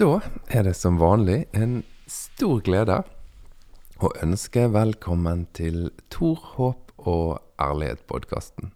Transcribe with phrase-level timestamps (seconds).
[0.00, 0.14] Da
[0.48, 3.02] er det som vanlig en stor glede
[4.00, 8.70] å ønske velkommen til Tor, håp og ærlighet-podkasten.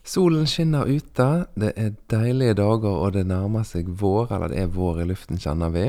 [0.00, 4.32] Solen skinner ute, det er deilige dager, og det nærmer seg vår.
[4.32, 5.82] Eller det er vår i luften, kjenner vi.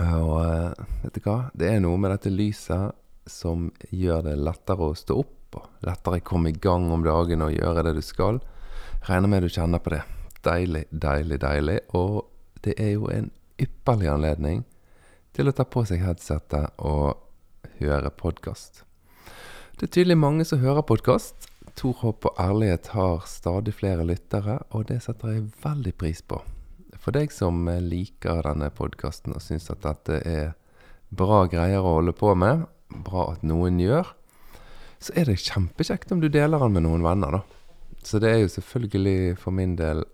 [0.00, 1.36] Og eh, vet du hva?
[1.52, 2.96] Det er noe med dette lyset
[3.28, 7.52] som gjør det lettere å stå opp, og lettere komme i gang om dagen og
[7.52, 8.40] gjøre det du skal.
[9.10, 10.00] Regner med du kjenner på det.
[10.40, 11.78] Deilig, deilig, deilig.
[12.00, 12.24] Og
[12.64, 14.64] det er jo en ypperlig anledning
[15.36, 17.16] til å ta på seg headsetet og
[17.80, 18.82] høre podkast.
[19.76, 21.50] Det er tydelig mange som hører podkast.
[21.76, 26.38] Tor Håp og Ærlighet har stadig flere lyttere, og det setter jeg veldig pris på.
[26.96, 30.54] For deg som liker denne podkasten og syns at dette er
[31.12, 32.64] bra greier å holde på med,
[33.04, 34.08] bra at noen gjør,
[35.02, 37.42] så er det kjempekjekt om du deler den med noen venner, da.
[38.06, 40.04] Så det er jo selvfølgelig for min del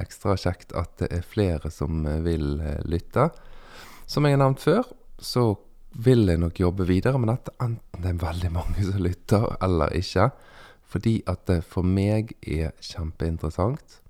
[0.00, 3.28] ekstra kjekt at det er flere som vil lytte.
[4.06, 5.54] Som jeg har nevnt før, så
[5.94, 9.94] vil jeg nok jobbe videre med dette, enten det er veldig mange som lytter eller
[9.94, 10.30] ikke.
[10.90, 14.00] Fordi at det for meg er kjempeinteressant.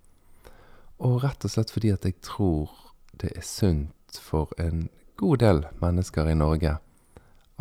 [1.05, 2.73] Og rett og slett fordi at jeg tror
[3.21, 4.89] det er sunt for en
[5.21, 6.77] god del mennesker i Norge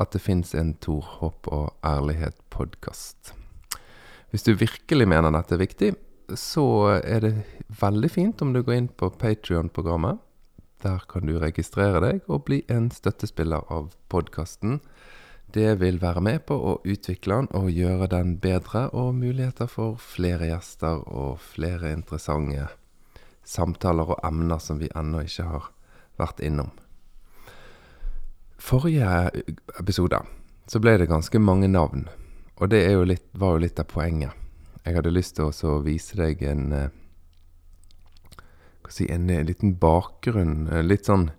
[0.02, 3.34] at det fins en Tor Håp og Ærlighet-podkast.
[4.34, 5.92] Hvis du virkelig mener dette er viktig,
[6.36, 6.68] så
[7.04, 7.34] er det
[7.82, 10.22] veldig fint om du går inn på Patrion-programmet.
[10.84, 14.82] Der kan du registrere deg og bli en støttespiller av podkasten.
[15.54, 20.00] Det vil være med på å utvikle den og gjøre den bedre, og muligheter for
[20.02, 22.72] flere gjester og flere interessante
[23.44, 25.70] samtaler og emner som vi ennå ikke har
[26.20, 26.72] vært innom.
[28.58, 29.30] Forrige
[29.80, 30.24] episode
[30.72, 32.08] så ble det ganske mange navn,
[32.58, 34.43] og det jo litt, var jo litt av poenget.
[34.84, 36.74] Jeg hadde lyst til å vise deg en
[38.92, 41.30] si, en liten bakgrunn, litt sånn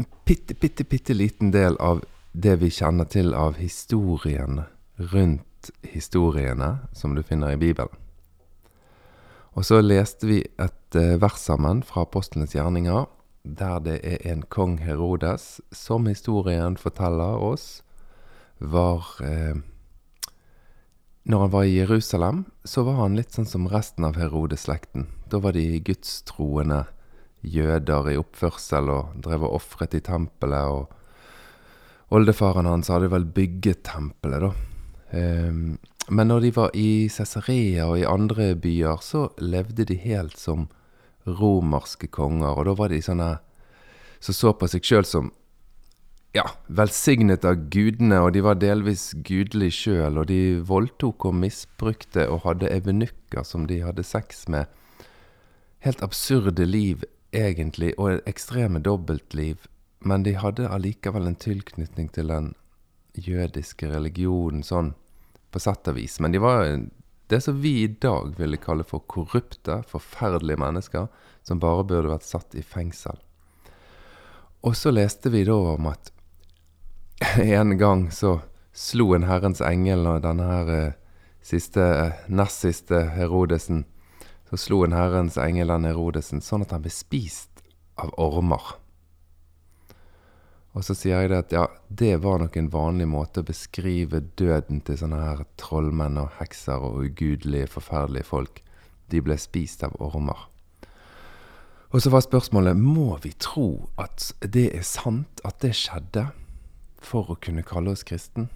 [0.00, 2.00] En bitte, bitte, bitte liten del av
[2.32, 4.62] det vi kjenner til av historien
[5.12, 7.92] rundt historiene som du finner i Bibelen.
[9.52, 13.04] Og så leste vi et vers sammen fra Apostlenes gjerninger,
[13.44, 17.82] der det er en kong Herodes som historien forteller oss
[18.58, 19.60] var eh,
[21.22, 25.06] Når han var i Jerusalem, så var han litt sånn som resten av Herodeslekten.
[25.30, 26.84] Da var de gudstroende
[27.42, 30.66] jøder i oppførsel og drev og ofret i tempelet.
[30.66, 34.52] Og oldefaren hans hadde vel bygget tempelet, da.
[35.14, 35.78] Eh,
[36.10, 40.66] men når de var i Cesarea og i andre byer, så levde de helt som
[41.26, 43.36] romerske konger, og da var de sånne
[44.22, 45.30] som så på seg sjøl som
[46.32, 52.24] ja, velsignet av gudene, og de var delvis gudelig sjøl, og de voldtok og misbrukte
[52.32, 54.70] og hadde evenukker som de hadde sex med.
[55.84, 57.04] Helt absurde liv,
[57.36, 59.68] egentlig, og ekstreme dobbeltliv,
[60.00, 62.52] men de hadde allikevel en tilknytning til den
[63.12, 64.94] jødiske religionen, sånn
[65.52, 66.16] på sett og vis.
[66.20, 66.64] Men de var
[67.28, 71.12] det som vi i dag ville kalle for korrupte, forferdelige mennesker,
[71.44, 73.20] som bare burde vært satt i fengsel.
[74.62, 76.12] Og så leste vi da om at
[77.36, 78.40] en gang så
[78.72, 80.94] slo en Herrens engel og denne her eh,
[81.44, 83.84] siste, eh, nest siste Herodesen
[84.50, 87.62] Så slo en Herrens engel den Herodesen sånn at han ble spist
[87.96, 88.74] av ormer.
[90.72, 94.22] Og så sier jeg det at ja, det var nok en vanlig måte å beskrive
[94.40, 98.60] døden til sånne her trollmenn og hekser og ugudelige, forferdelige folk.
[99.12, 100.48] De ble spist av ormer.
[101.92, 106.30] Og så var spørsmålet må vi tro at det er sant, at det skjedde,
[107.04, 108.48] for å kunne kalle oss kristen?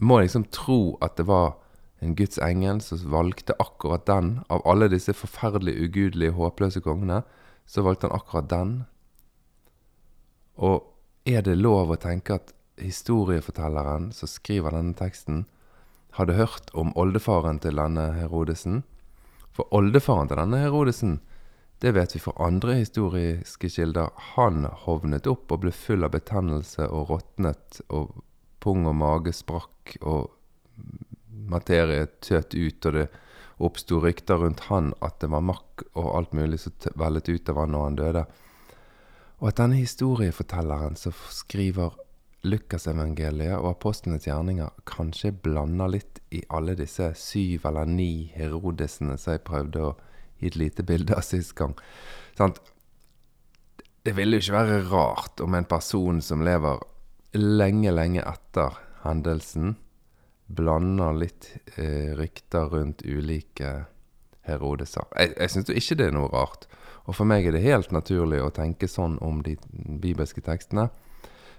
[0.00, 1.56] Må liksom tro at det var
[2.04, 7.24] en Guds engel som valgte akkurat den, av alle disse forferdelige, ugudelige, håpløse kongene,
[7.66, 8.76] så valgte han akkurat den
[10.58, 10.90] og
[11.28, 12.52] er det lov å tenke at
[12.82, 15.44] historiefortelleren som skriver denne teksten,
[16.18, 18.82] hadde hørt om oldefaren til denne Herodesen?
[19.54, 21.18] For oldefaren til denne Herodesen,
[21.78, 26.88] det vet vi fra andre historiske kilder, han hovnet opp og ble full av betennelse
[26.90, 28.16] og råtnet, og
[28.58, 30.32] pung og mage sprakk, og
[31.48, 33.06] materie tøt ut, og det
[33.62, 37.62] oppsto rykter rundt han at det var makk og alt mulig som vellet ut av
[37.62, 38.26] han når han døde.
[39.38, 41.94] Og at denne historiefortelleren som skriver
[42.46, 49.34] Lukasevangeliet og apostlenes gjerninger, kanskje blander litt i alle disse syv eller ni Herodesene som
[49.34, 49.96] jeg prøvde å
[50.38, 51.76] gi et lite bilde av sist gang.
[52.38, 52.60] Sant?
[54.06, 56.80] Det ville jo ikke være rart om en person som lever
[57.36, 59.76] lenge, lenge etter hendelsen,
[60.48, 63.82] blander litt eh, rykter rundt ulike
[64.48, 65.04] Herodeser.
[65.12, 66.64] Jeg, jeg syns ikke det er noe rart.
[67.08, 69.58] Og for meg er det helt naturlig å tenke sånn om de
[70.00, 70.88] bibelske tekstene.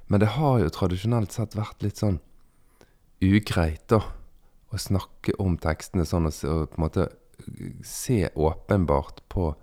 [0.10, 2.20] Men det har jo tradisjonelt sett vært litt sånn
[3.22, 4.02] ugreit, da.
[4.70, 7.08] Å snakke om tekstene sånn og, og på en måte
[7.86, 9.54] se åpenbart på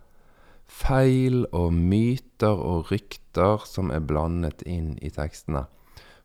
[0.66, 5.66] feil og myter og rykter som er blandet inn i tekstene.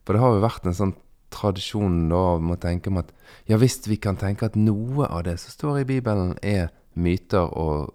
[0.02, 0.96] For det har jo vært en sånn
[1.32, 3.12] tradisjon da om å tenke om at
[3.48, 7.48] ja visst vi kan tenke at noe av det som står i Bibelen, er myter
[7.56, 7.94] og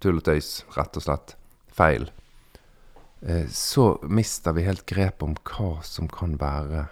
[0.00, 1.34] tull og tøys, rett og slett.
[1.74, 2.08] Feil.
[3.24, 6.86] Eh, så mister vi helt grep om hva som kan være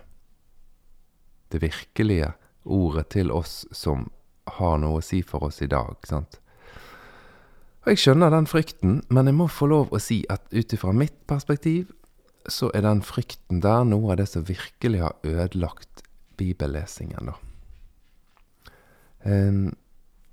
[1.52, 2.32] det virkelige
[2.64, 4.08] ordet til oss som
[4.46, 5.96] har noe å si for oss i dag.
[6.08, 6.38] sant?
[7.82, 10.92] Og Jeg skjønner den frykten, men jeg må få lov å si at ut ifra
[10.94, 11.90] mitt perspektiv,
[12.46, 16.02] så er den frykten der noe av det som virkelig har ødelagt
[16.38, 17.38] bibellesingen, da.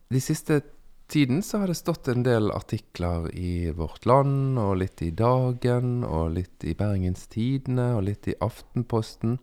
[0.09, 0.61] De siste
[1.09, 6.03] tiden så har det stått en del artikler i Vårt Land, og litt i Dagen,
[6.05, 9.37] og litt i Bergens Tidende, og litt i Aftenposten,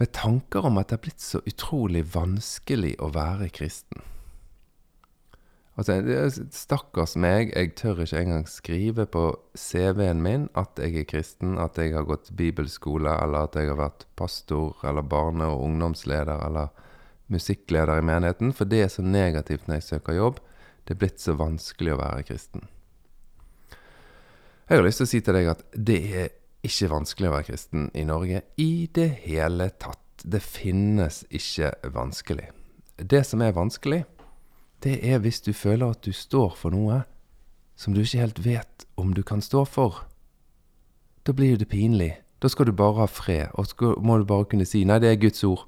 [0.00, 4.00] med tanker om at det er blitt så utrolig vanskelig å være kristen.
[5.78, 5.96] Altså,
[6.52, 9.22] Stakkars meg, jeg tør ikke engang skrive på
[9.56, 13.78] CV-en min at jeg er kristen, at jeg har gått bibelskole, eller at jeg har
[13.80, 16.72] vært pastor, eller barne- og ungdomsleder, eller
[17.32, 20.40] musikkleder i menigheten, for det er så negativt når jeg søker jobb.
[20.84, 22.66] Det er blitt så vanskelig å være kristen.
[24.68, 26.28] Jeg har lyst til å si til deg at det er
[26.66, 30.02] ikke vanskelig å være kristen i Norge i det hele tatt.
[30.20, 32.50] Det finnes ikke vanskelig.
[33.00, 34.02] Det som er vanskelig,
[34.84, 37.02] det er hvis du føler at du står for noe
[37.80, 40.02] som du ikke helt vet om du kan stå for.
[41.24, 42.18] Da blir det pinlig.
[42.40, 45.12] Da skal du bare ha fred, og så må du bare kunne si 'nei, det
[45.12, 45.66] er Guds ord'.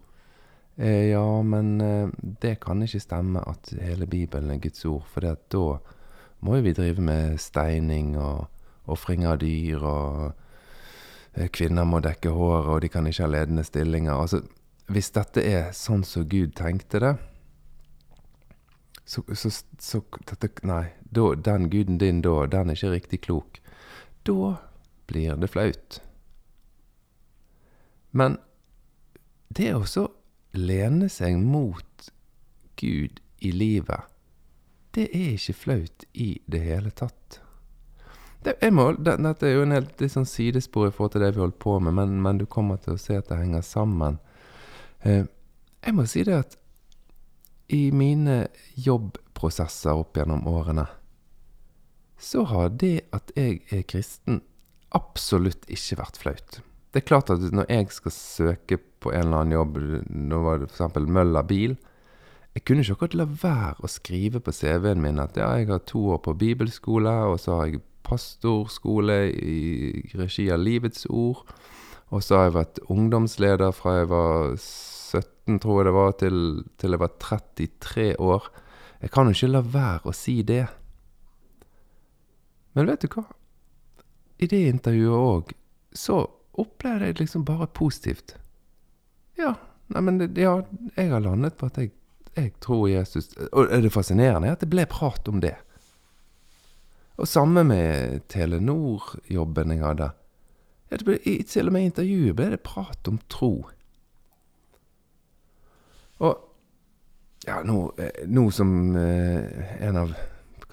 [0.78, 2.08] Eh, ja, men eh,
[2.42, 5.34] det kan ikke stemme at hele Bibelen er Guds ord, for da
[6.40, 8.48] må jo vi drive med steining og
[8.86, 10.32] ofring av dyr og
[11.52, 14.14] kvinner må dekke håret, og de kan ikke ha ledende stillinger.
[14.14, 14.42] Altså,
[14.92, 17.12] hvis dette er sånn som Gud tenkte det,
[19.04, 23.60] så, så, så dette, Nei, da, den guden din da, den er ikke riktig klok.
[24.24, 24.54] Da
[25.10, 25.98] blir det flaut.
[28.12, 28.38] Men
[29.48, 30.06] det å så
[30.56, 32.08] lene seg mot
[32.80, 34.08] Gud i livet,
[34.92, 37.41] det er ikke flaut i det hele tatt.
[38.42, 41.42] Det, må, det, dette er jo en helt sånn sidespor i forhold til det vi
[41.44, 44.18] holder på med, men, men, du kommer til å se at det henger sammen.
[45.06, 45.28] Eh,
[45.82, 46.56] jeg må si det at
[47.72, 50.88] i mine jobbprosesser opp gjennom årene,
[52.22, 54.42] så har det at jeg er kristen,
[54.94, 56.58] absolutt ikke vært flaut.
[56.92, 59.78] Det er klart at når jeg skal søke på en eller annen jobb,
[60.10, 61.00] nå var det f.eks.
[61.08, 61.78] Møller bil
[62.52, 65.80] Jeg kunne ikke akkurat la være å skrive på CV-en min at ja, jeg har
[65.88, 71.46] to år på bibelskole, og så har jeg pastorskole i regi av Livets Ord.
[72.12, 76.38] Og så har jeg vært ungdomsleder fra jeg var 17, tror jeg det var, til,
[76.80, 78.50] til jeg var 33 år.
[79.02, 80.66] Jeg kan jo ikke la være å si det.
[82.76, 83.24] Men vet du hva?
[84.42, 85.50] I det intervjuet òg,
[85.94, 86.22] så
[86.60, 88.36] opplevde jeg liksom bare positivt.
[89.40, 89.54] Ja,
[89.92, 90.58] neimen, ja,
[90.96, 91.92] jeg har landet på at jeg,
[92.36, 95.54] jeg tror Jesus Og det fascinerende er at det ble prat om det.
[97.22, 100.08] Og samme med Telenor-jobben jeg hadde.
[100.90, 103.52] Ja, ble, til og med i intervjuet ble det prat om tro.
[106.18, 106.32] Og
[107.46, 110.12] ja, nå, eh, nå som eh, en av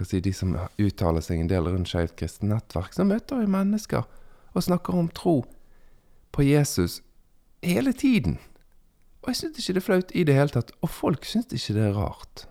[0.01, 4.10] si, de som uttaler seg en del rundt Skeivt kristent nettverk, så møter vi mennesker
[4.50, 5.44] og snakker om tro
[6.34, 7.03] på Jesus
[7.62, 8.39] hele tiden.
[9.22, 10.74] Og jeg syns ikke det er flaut i det hele tatt.
[10.82, 12.48] Og folk syns ikke det er rart.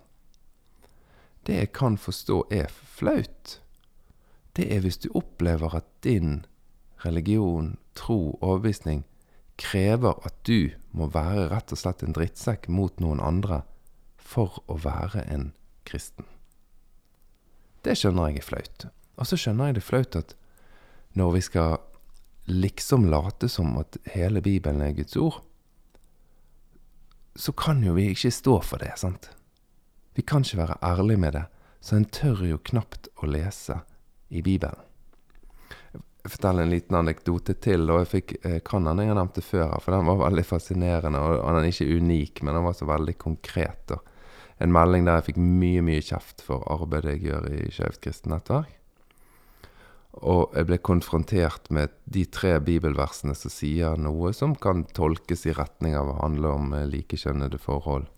[1.43, 3.59] Det jeg kan forstå er flaut
[4.57, 6.45] det er hvis du opplever at din
[7.05, 9.05] religion, tro, overbevisning
[9.59, 13.61] krever at du må være rett og slett en drittsekk mot noen andre
[14.17, 15.51] for å være en
[15.87, 16.27] kristen.
[17.83, 18.87] Det skjønner jeg er flaut.
[19.19, 20.35] Og så skjønner jeg det flaut at
[21.19, 21.77] når vi skal
[22.49, 25.41] liksom late som at hele Bibelen er Guds ord,
[27.35, 29.29] så kan jo vi ikke stå for det, sant?
[30.17, 31.45] Vi kan ikke være ærlige med det,
[31.79, 33.79] så en tør jo knapt å lese
[34.29, 34.85] i Bibelen.
[36.19, 37.89] Jeg forteller en liten anekdote til.
[37.89, 40.45] og Jeg fikk, eh, kan den jeg har nevnt det før, for den var veldig
[40.45, 41.19] fascinerende.
[41.19, 43.91] og Den er ikke unik, men den var så veldig konkret.
[43.91, 44.01] Og
[44.59, 48.33] en melding der jeg fikk mye mye kjeft for arbeidet jeg gjør i Skeivt kristent
[48.33, 48.75] nettverk.
[50.19, 55.53] Og jeg ble konfrontert med de tre bibelversene som sier noe som kan tolkes i
[55.55, 58.09] retning av å handle om eh, likekjønnede forhold.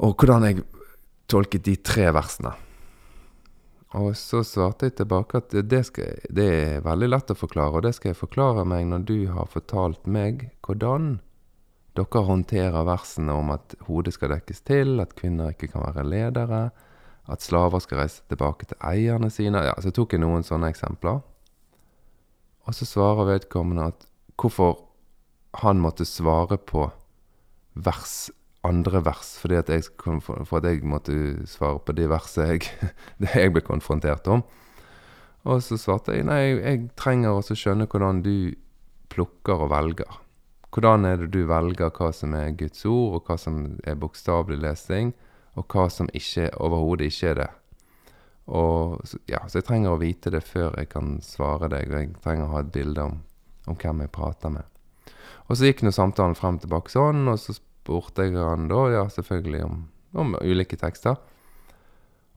[0.00, 0.64] Og hvordan jeg
[1.30, 2.52] tolket de tre versene.
[3.98, 7.86] Og så svarte jeg tilbake at det, skal, det, er veldig lett å forklare, og
[7.86, 11.16] det skal jeg forklare meg når du har fortalt meg hvordan
[11.98, 16.62] dere håndterer versene om at hodet skal dekkes til, at kvinner ikke kan være ledere,
[17.30, 19.64] at slaver skal reise tilbake til eierne sine.
[19.66, 21.20] Ja, Så tok jeg noen sånne eksempler.
[22.66, 24.06] Og så svarer vedkommende at
[24.38, 24.84] hvorfor
[25.64, 26.86] han måtte svare på
[27.74, 28.30] vers
[28.66, 31.14] andre vers, fordi at jeg, for at jeg måtte
[31.48, 32.66] svare på de versene jeg,
[33.22, 34.44] det jeg ble konfrontert om.
[35.48, 38.52] Og så svarte jeg nei, jeg trenger også skjønne hvordan du
[39.12, 40.18] plukker og velger.
[40.70, 44.60] Hvordan er det du velger hva som er Guds ord, og hva som er bokstavelig
[44.60, 45.14] lesing,
[45.58, 47.48] og hva som ikke overhodet ikke er det.
[48.50, 49.00] Og,
[49.30, 52.46] ja, så jeg trenger å vite det før jeg kan svare deg, og jeg trenger
[52.46, 53.18] å ha et bilde om,
[53.70, 54.66] om hvem jeg prater med.
[55.48, 57.56] Og så gikk nå samtalen frem tilbake sånn, og så
[57.90, 61.16] spurte jeg han da, ja, selvfølgelig, om, om ulike tekster.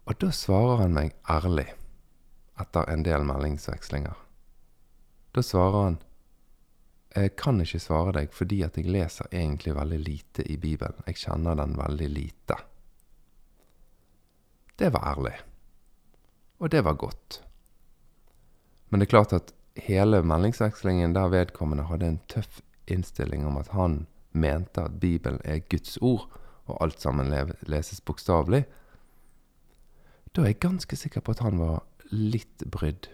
[0.09, 1.67] Og da svarer han meg ærlig,
[2.59, 4.17] etter en del meldingsvekslinger.
[5.33, 5.99] Da svarer han
[7.13, 11.03] jeg kan ikke svare deg fordi at jeg leser egentlig veldig lite i Bibelen.
[11.05, 12.57] Jeg kjenner den veldig lite.
[14.81, 15.35] Det var ærlig.
[16.57, 17.43] Og det var godt.
[18.89, 23.69] Men det er klart at hele meldingsvekslingen der vedkommende hadde en tøff innstilling om at
[23.77, 26.29] han mente at Bibelen er Guds ord,
[26.65, 27.31] og alt sammen
[27.67, 28.63] leses bokstavelig,
[30.33, 33.09] da er jeg ganske sikker på at han var litt brydd.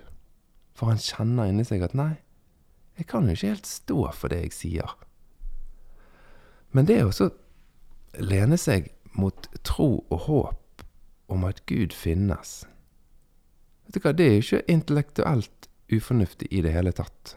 [0.78, 2.14] For han kjenner inni seg at nei,
[3.00, 4.96] jeg kan jo ikke helt stå for det jeg sier.
[6.72, 7.30] Men det å så
[8.20, 10.84] lene seg mot tro og håp
[11.34, 12.64] om at Gud finnes
[13.86, 17.34] Vet du hva, det er jo ikke intellektuelt ufornuftig i det hele tatt.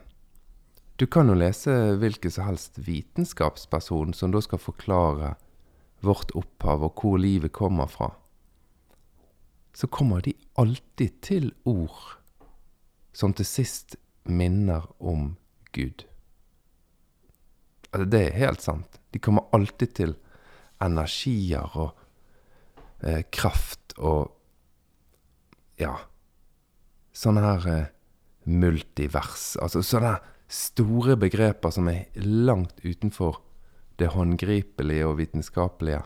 [1.02, 5.32] Du kan jo lese hvilken som helst vitenskapsperson som da skal forklare
[6.06, 8.12] vårt opphav og hvor livet kommer fra.
[9.74, 12.20] Så kommer de alltid til ord
[13.10, 13.96] som til sist
[14.30, 15.32] minner om
[15.74, 16.06] Gud.
[17.90, 19.02] Altså, det er helt sant.
[19.10, 20.14] De kommer alltid til
[20.86, 21.98] energier og
[23.02, 24.36] eh, kraft og
[25.82, 25.96] ja
[27.12, 27.88] Sånne her eh,
[28.46, 29.56] multivers.
[29.58, 33.40] Altså sånne her store begreper som er langt utenfor
[34.00, 36.02] det håndgripelige og vitenskapelige.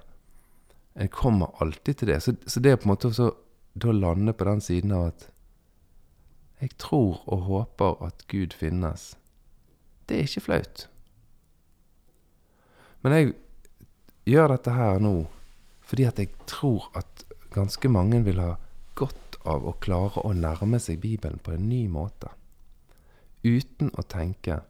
[0.97, 2.21] En kommer alltid til det.
[2.23, 5.27] Så, så det er på en måte å lande på den siden av at
[6.63, 9.11] jeg tror og håper at Gud finnes,
[10.09, 10.87] det er ikke flaut.
[13.05, 13.35] Men jeg
[14.31, 15.17] gjør dette her nå
[15.87, 18.57] fordi at jeg tror at ganske mange vil ha
[18.99, 22.33] godt av å klare å nærme seg Bibelen på en ny måte
[23.47, 24.61] uten å tenke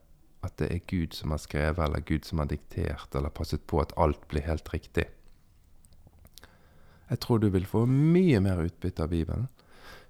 [0.47, 3.81] at det er Gud som har skrevet, eller Gud som har diktert, eller passet på
[3.83, 5.09] at alt blir helt riktig.
[7.11, 9.47] Jeg tror du vil få mye mer utbytte av Bibelen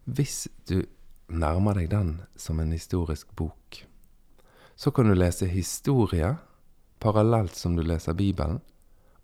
[0.06, 0.87] hvis du
[1.28, 3.82] nærmer deg den som en historisk bok.
[4.76, 6.37] Så kan du lese historie
[7.02, 8.61] parallelt som du leser Bibelen,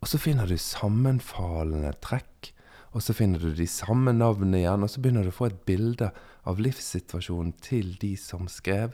[0.02, 2.50] og så finner du sammenfallende trekk,
[2.92, 5.62] og så finner du de samme navnene igjen, og så begynner du å få et
[5.68, 6.10] bilde
[6.48, 8.92] av livssituasjonen til de som skrev,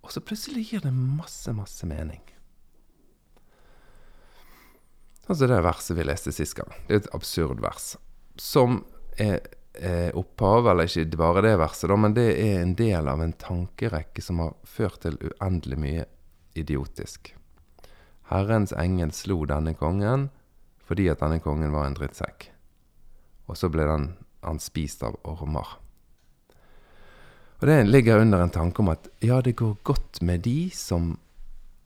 [0.00, 2.22] og så plutselig gir det masse, masse mening.
[5.30, 6.72] Altså det verset vi leste sist gang.
[6.88, 7.92] Det er et absurd vers.
[8.40, 8.80] Som
[9.20, 9.44] er,
[9.78, 13.36] er opphav, eller ikke bare det verset, da, men det er en del av en
[13.38, 16.08] tankerekke som har ført til uendelig mye
[16.58, 17.34] idiotisk.
[18.30, 20.30] Herrens engel slo denne kongen
[20.90, 22.48] fordi at denne kongen var en drittsekk.
[23.46, 24.08] Og så ble den,
[24.42, 25.76] han spist av ormer.
[27.60, 31.18] Og det ligger under en tanke om at ja, det går godt med de som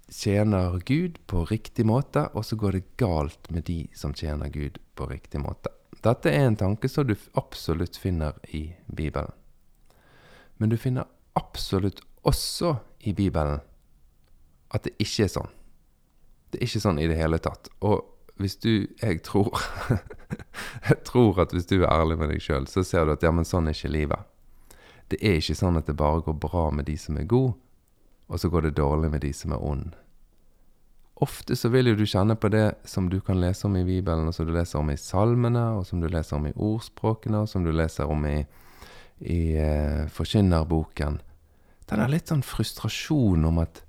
[0.09, 4.79] tjener Gud på riktig måte, og så går det galt med de som tjener Gud
[4.95, 5.73] på riktig måte.
[6.05, 9.33] Dette er en tanke som du absolutt finner i Bibelen.
[10.63, 13.59] Men du finner absolutt også i Bibelen
[14.75, 15.51] at det ikke er sånn.
[16.51, 17.67] Det er ikke sånn i det hele tatt.
[17.83, 18.05] Og
[18.39, 19.59] hvis du Jeg tror
[20.89, 23.31] Jeg tror at hvis du er ærlig med deg sjøl, så ser du at ja,
[23.35, 24.31] men sånn er ikke livet.
[25.13, 27.55] Det er ikke sånn at det bare går bra med de som er gode,
[28.29, 29.99] og så går det dårlig med de som er onde.
[31.23, 34.27] Ofte så vil jo du kjenne på det som du kan lese om i Bibelen,
[34.27, 37.51] og som du leser om i salmene, og som du leser om i ordspråkene, og
[37.51, 38.41] som du leser om i,
[39.23, 41.21] i uh, Forkynnerboken.
[41.87, 43.85] Den er litt sånn frustrasjon om at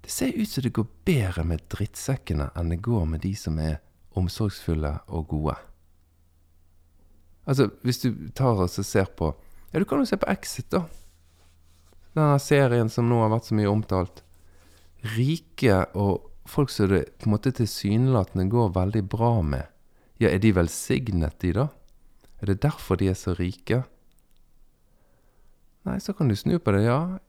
[0.00, 3.58] det ser ut som det går bedre med drittsekkene enn det går med de som
[3.60, 3.82] er
[4.16, 5.58] omsorgsfulle og gode.
[7.44, 9.34] Altså, hvis du tar og ser på
[9.70, 10.84] ja, du kan jo se på Exit, da.
[12.16, 14.24] Denne serien som nå har vært så mye omtalt.
[15.14, 19.68] Rike og folk som det på en måte tilsynelatende går veldig bra med
[20.20, 21.68] Ja, er de velsignet, de, da?
[22.42, 23.84] Er det derfor de er så rike?
[25.88, 26.82] Nei, så kan du snu på det.
[26.84, 27.20] Ja,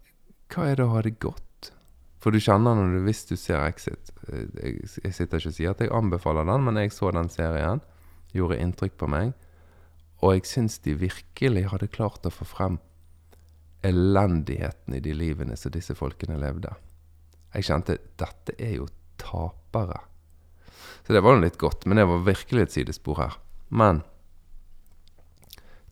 [0.52, 1.72] hva er det å ha det godt?
[2.22, 5.56] For du kjenner når du, hvis du ser Exit eh, jeg, jeg sitter ikke og
[5.56, 7.80] sier at jeg anbefaler den, men jeg så den serien.
[8.36, 9.32] Gjorde inntrykk på meg.
[10.22, 12.78] Og jeg syns de virkelig hadde klart å få frem
[13.82, 16.76] elendigheten i de livene som disse folkene levde.
[17.56, 18.88] Jeg kjente dette er jo
[19.20, 20.00] tapere.
[21.02, 23.38] Så det var jo litt godt, men det var virkelig et sidespor her.
[23.70, 24.04] Men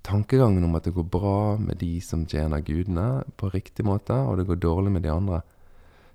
[0.05, 4.37] tankegangen om at det går bra med de som tjener gudene på riktig måte, og
[4.39, 5.41] det går dårlig med de andre,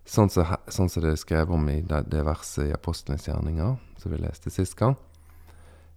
[0.06, 3.76] sånn som sånn så det er skrevet om i det, det verset i Apostlenes gjerninger,
[3.98, 4.96] som vi leste sist gang,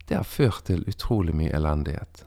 [0.07, 2.23] det har ført til utrolig mye elendighet.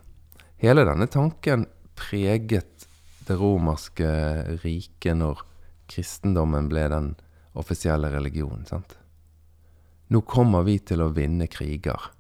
[0.60, 1.64] Hele denne tanken
[1.96, 2.86] preget
[3.28, 4.10] det romerske
[4.64, 5.44] riket når
[5.90, 7.10] kristendommen ble den
[7.58, 8.66] offisielle religionen.
[8.66, 8.96] sant?
[10.10, 12.10] Nå kommer vi til å vinne kriger.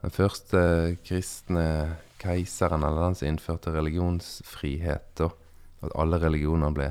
[0.00, 0.60] Den første
[1.04, 5.36] kristne keiseren, eller den som innførte religionsfrihet, og
[5.84, 6.90] at alle religioner ble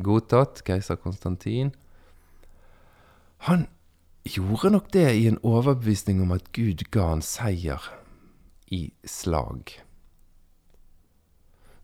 [0.00, 1.72] godtatt, keiser Konstantin,
[3.48, 3.66] han
[4.24, 7.82] gjorde nok det i en overbevisning om at Gud ga han seier
[8.72, 9.74] i slag.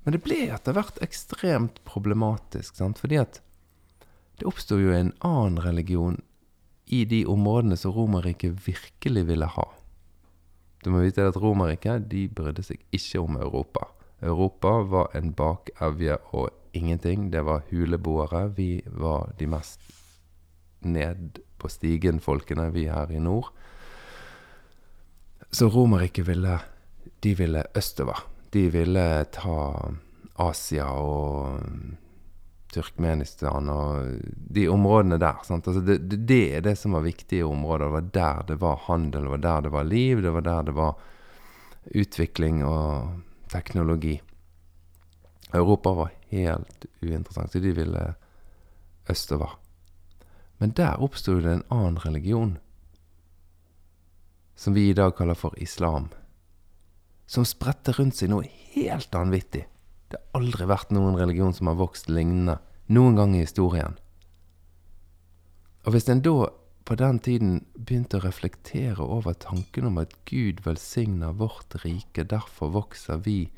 [0.04, 3.00] Men det ble etter hvert ekstremt problematisk, sant?
[3.02, 3.42] fordi at
[4.38, 6.20] det oppsto jo en annen religion
[6.86, 9.66] i de områdene som Romerriket virkelig ville ha.
[10.84, 13.90] Du må vite at Romerriket de brydde seg ikke om Europa.
[14.22, 17.28] Europa var en bakevje og ingenting.
[17.34, 18.46] Det var huleboere.
[18.54, 19.82] Vi var de mest
[20.80, 23.50] ned på stigen-folkene, vi her i nord.
[25.50, 26.58] Så Romerriket ville
[27.22, 28.18] De ville østover.
[28.50, 29.90] De ville ta
[30.38, 31.58] Asia og
[32.72, 34.20] Turkmenistan og
[34.54, 35.40] de områdene der.
[35.40, 37.86] Altså det, det, det, er det som var viktige områder.
[37.86, 40.62] Det var der det var handel, det var der det var liv, det var der
[40.62, 40.94] det var
[41.94, 44.20] utvikling og teknologi.
[45.54, 48.04] Europa var helt uinteressant, så de ville
[49.08, 49.56] østover.
[50.58, 52.56] Men der oppsto det en annen religion,
[54.58, 56.08] som vi i dag kaller for islam,
[57.30, 59.66] som spredte rundt seg noe helt vanvittig.
[60.08, 63.98] Det har aldri vært noen religion som har vokst lignende noen gang i historien.
[65.86, 66.48] Og hvis en da
[66.88, 72.72] på den tiden begynte å reflektere over tanken om at Gud velsigner vårt rike, derfor
[72.72, 73.50] vokser vi,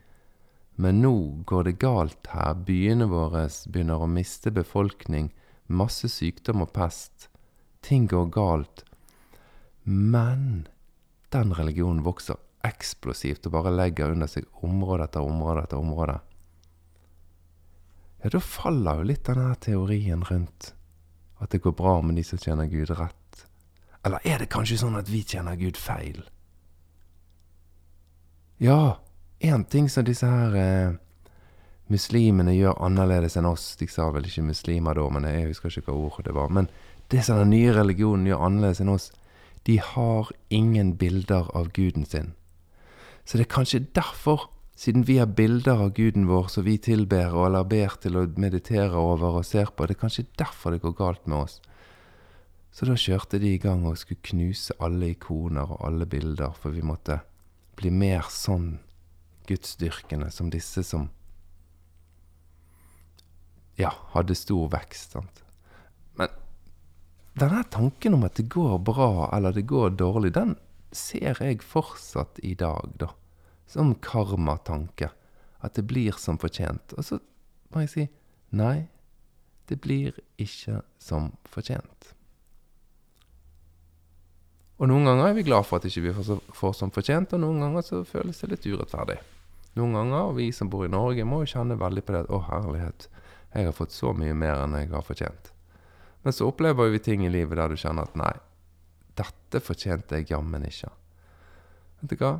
[0.74, 1.14] men nå
[1.46, 5.30] går det galt her, byene våre begynner å miste befolkning,
[5.70, 7.28] masse sykdom og pest,
[7.86, 8.84] ting går galt,
[9.84, 10.66] men
[11.32, 16.18] den religionen vokser eksplosivt og bare legger under seg område etter område etter område
[18.22, 20.74] ja, da faller jo litt denne teorien rundt
[21.40, 23.44] at det går bra med de som tjener Gud rett.
[24.04, 26.20] Eller er det kanskje sånn at vi tjener Gud feil?
[28.60, 29.00] Ja,
[29.40, 30.98] én ting som disse her eh,
[31.90, 35.90] muslimene gjør annerledes enn oss De sa vel ikke muslimer da, men jeg husker ikke
[35.90, 36.52] hva ordet det var.
[36.54, 36.70] Men
[37.10, 39.10] det som den nye religionen gjør annerledes enn oss,
[39.68, 42.32] de har ingen bilder av guden sin.
[43.24, 44.48] Så det er kanskje derfor
[44.80, 48.24] siden vi har bilder av guden vår som vi tilber og eller ber til å
[48.40, 49.84] meditere over og ser på.
[49.84, 51.58] Det er kanskje derfor det går galt med oss.
[52.72, 56.72] Så da kjørte de i gang og skulle knuse alle ikoner og alle bilder, for
[56.72, 57.18] vi måtte
[57.76, 58.78] bli mer sånn
[59.50, 61.10] gudsdyrkende som disse som
[63.80, 65.16] ja, hadde stor vekst.
[65.16, 65.44] sant?
[66.20, 66.32] Men
[67.40, 70.56] denne tanken om at det går bra eller det går dårlig, den
[70.92, 73.12] ser jeg fortsatt i dag, da
[73.70, 75.10] som karmatanke.
[75.58, 76.94] At det blir som fortjent.
[76.98, 77.20] Og så
[77.70, 78.06] må jeg si
[78.56, 78.88] nei,
[79.70, 82.14] det blir ikke som fortjent.
[84.80, 87.44] Og noen ganger er vi glad for at ikke vi ikke får som fortjent, og
[87.44, 89.20] noen ganger så føles det litt urettferdig.
[89.78, 92.32] Noen ganger, og vi som bor i Norge, må jo kjenne veldig på det at
[92.32, 93.06] å, herlighet,
[93.54, 95.50] jeg har fått så mye mer enn jeg har fortjent.
[96.22, 98.32] Men så opplever vi ting i livet der du kjenner at nei,
[99.18, 100.92] dette fortjente jeg jammen ikke.
[102.00, 102.34] Vet du hva?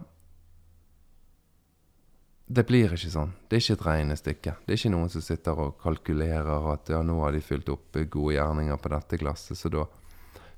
[2.50, 3.32] det blir ikke sånn.
[3.46, 4.52] Det er ikke et regnestykke.
[4.66, 7.98] Det er ikke noen som sitter og kalkulerer at ja, nå har de fylt opp
[8.10, 9.84] gode gjerninger på dette glasset, så da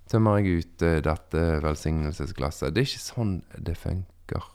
[0.09, 2.73] tømmer jeg ut uh, dette velsignelsesglasset.
[2.73, 4.49] Det er ikke sånn det funker.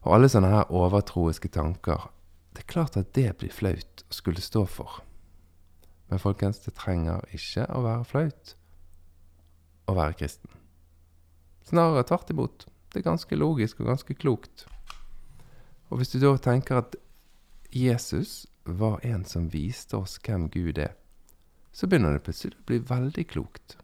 [0.00, 2.08] Og alle sånne her overtroiske tanker,
[2.54, 5.00] det er klart at det blir flaut å skulle stå for.
[6.10, 8.54] Men folkens, det trenger ikke å være flaut
[9.90, 10.50] å være kristen.
[11.66, 12.66] Snarere tvert imot.
[12.90, 14.66] Det er ganske logisk og ganske klokt.
[15.90, 16.96] Og hvis du da tenker at
[17.74, 20.96] Jesus var en som viste oss hvem Gud er,
[21.72, 23.76] så begynner det plutselig å bli veldig klokt.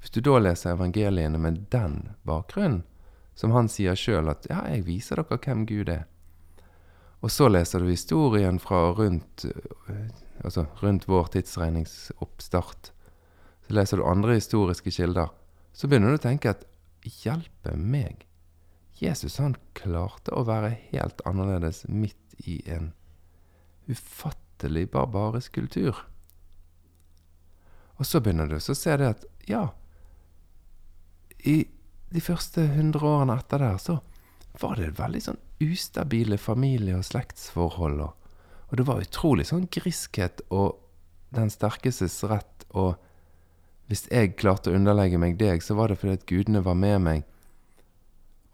[0.00, 2.82] Hvis du da leser evangeliene med den bakgrunnen,
[3.34, 6.06] som han sier sjøl at 'ja, jeg viser dere hvem Gud er',
[7.24, 9.46] og så leser du historien fra rundt,
[10.44, 12.90] altså rundt vår tidsregningsoppstart,
[13.64, 15.32] så leser du andre historiske kilder,
[15.72, 16.66] så begynner du å tenke at
[17.04, 18.26] 'hjelpe meg',
[19.00, 22.92] Jesus han klarte å være helt annerledes midt i en
[23.88, 25.96] ufattelig barbarisk kultur.
[27.98, 29.70] Og så begynner du å se det at ja,
[31.44, 31.64] i
[32.12, 33.98] de første hundre årene etter der, så
[34.60, 38.00] var det veldig sånn ustabile familie- og slektsforhold.
[38.04, 38.30] Og,
[38.68, 40.78] og, det var utrolig sånn griskhet og
[41.34, 42.66] den sterkestes rett.
[42.70, 42.94] Og
[43.90, 47.00] hvis jeg klarte å underlegge meg deg, så var det fordi at gudene var med
[47.02, 47.24] meg.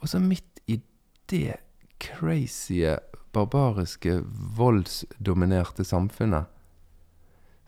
[0.00, 0.80] Og så midt i
[1.28, 1.60] det
[2.00, 2.80] crazy,
[3.36, 4.22] barbariske,
[4.56, 6.48] voldsdominerte samfunnet,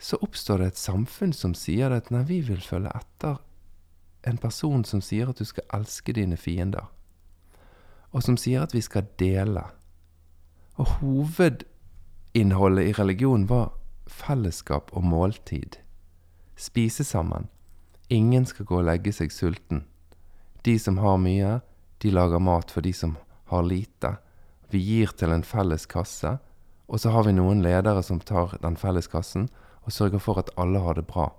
[0.03, 3.37] så oppstår det et samfunn som sier at nei, vi vil følge etter
[4.27, 6.89] en person som sier at du skal elske dine fiender,
[8.13, 9.65] og som sier at vi skal dele.
[10.81, 13.73] Og hovedinnholdet i religion var
[14.07, 15.79] fellesskap og måltid.
[16.57, 17.49] Spise sammen.
[18.09, 19.85] Ingen skal gå og legge seg sulten.
[20.63, 21.61] De som har mye,
[22.05, 23.17] de lager mat for de som
[23.51, 24.17] har lite.
[24.71, 26.37] Vi gir til en felles kasse,
[26.89, 29.49] og så har vi noen ledere som tar den felles kassen
[29.83, 31.31] og sørger for at alle har det bra.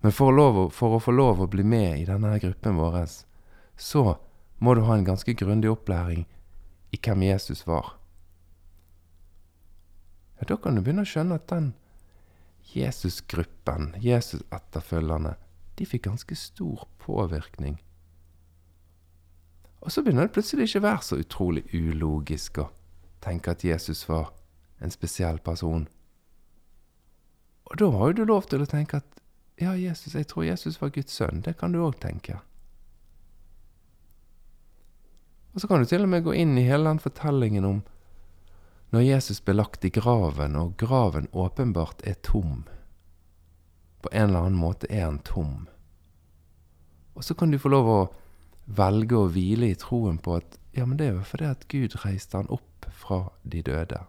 [0.00, 3.02] Men for å, for å få lov å bli med i denne gruppen vår,
[3.76, 4.16] så
[4.60, 6.26] må du ha en ganske grundig opplæring
[6.92, 7.96] i hvem Jesus var.
[10.40, 11.72] Ja, Da kan du begynne å skjønne at den
[12.74, 15.34] Jesusgruppen, Jesus-etterfølgerne,
[15.78, 17.80] de fikk ganske stor påvirkning.
[19.80, 22.68] Og så begynner det plutselig ikke å være så utrolig ulogisk å
[23.24, 24.28] tenke at Jesus var
[24.80, 25.88] en spesiell person.
[27.70, 29.20] Og da har jo du lov til å tenke at
[29.60, 31.42] ja, Jesus, jeg tror Jesus var Guds sønn.
[31.44, 32.40] Det kan du òg tenke.
[35.54, 37.80] Og så kan du til og med gå inn i hele den fortellingen om
[38.90, 42.64] når Jesus ble lagt i graven, og graven åpenbart er tom.
[44.02, 45.68] På en eller annen måte er han tom.
[47.14, 48.00] Og så kan du få lov å
[48.66, 51.94] velge å hvile i troen på at ja, men det er jo fordi at Gud
[52.02, 54.02] reiste han opp fra de døde.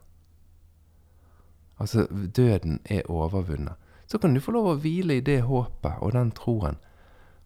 [1.81, 3.77] Altså, døden er overvunnet
[4.11, 6.75] så kan du få lov å hvile i det håpet og den troen.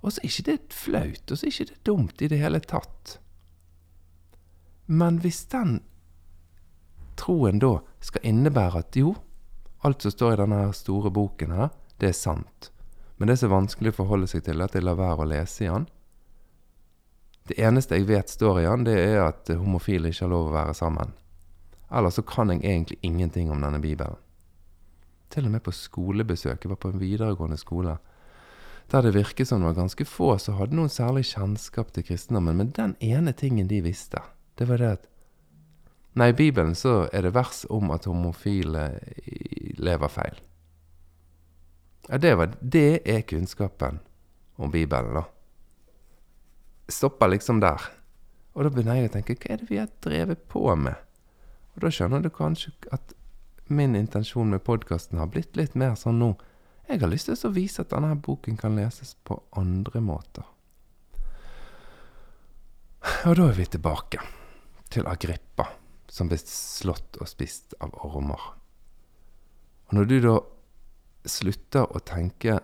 [0.02, 2.62] Og så er ikke det flaut, og så er ikke det dumt i det hele
[2.62, 3.20] tatt.
[4.86, 5.80] Men hvis den
[7.18, 9.16] troen da skal innebære at jo,
[9.86, 11.70] alt som står i denne store boken her,
[12.02, 12.72] det er sant,
[13.18, 15.64] men det er så vanskelig å forholde seg til at jeg lar være å lese
[15.64, 15.86] i den
[17.48, 20.56] Det eneste jeg vet står i den, det er at homofile ikke har lov å
[20.56, 21.14] være sammen.
[21.94, 24.18] Ellers så kan jeg egentlig ingenting om denne Bibelen.
[25.30, 26.64] Til og med på skolebesøk.
[26.64, 27.98] Jeg var på en videregående skole
[28.92, 32.58] der det virket som det var ganske få som hadde noen særlig kjennskap til kristendommen.
[32.58, 34.22] Men den ene tingen de visste,
[34.56, 35.12] det var det at
[36.16, 38.86] Nei, i Bibelen så er det vers om at homofile
[39.76, 40.38] lever feil.
[42.08, 44.00] Ja, det, var, det er kunnskapen
[44.56, 45.26] om Bibelen, da.
[46.88, 47.84] Stopper liksom der.
[48.56, 50.96] Og da begynner jeg å tenke hva er det vi har drevet på med?
[51.76, 53.12] Og da skjønner du kanskje at
[53.68, 56.32] min intensjon med podkasten har blitt litt mer sånn nå.
[56.88, 60.48] Jeg har lyst til å vise at denne boken kan leses på andre måter.
[63.26, 64.24] Og da er vi tilbake
[64.96, 65.68] til Agrippa,
[66.08, 68.42] som ble slått og spist av ormer.
[69.90, 70.36] Og når du da
[71.28, 72.62] slutter å tenke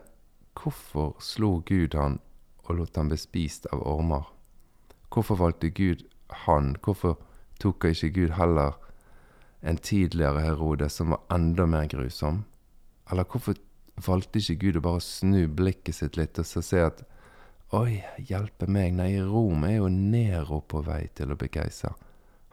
[0.58, 2.20] hvorfor slo Gud han
[2.68, 4.30] og lot han bli spist av ormer?
[5.12, 6.06] Hvorfor valgte Gud
[6.46, 6.76] han?
[6.82, 7.18] Hvorfor
[7.60, 8.78] tok ikke Gud heller
[9.62, 12.46] en tidligere Herodes som var enda mer grusom?
[13.12, 13.60] Eller hvorfor
[14.06, 17.04] valgte ikke Gud å bare snu blikket sitt litt og så se at
[17.72, 21.94] Oi, hjelpe meg, nei, Rom er jo Nero på vei til å bli keiser.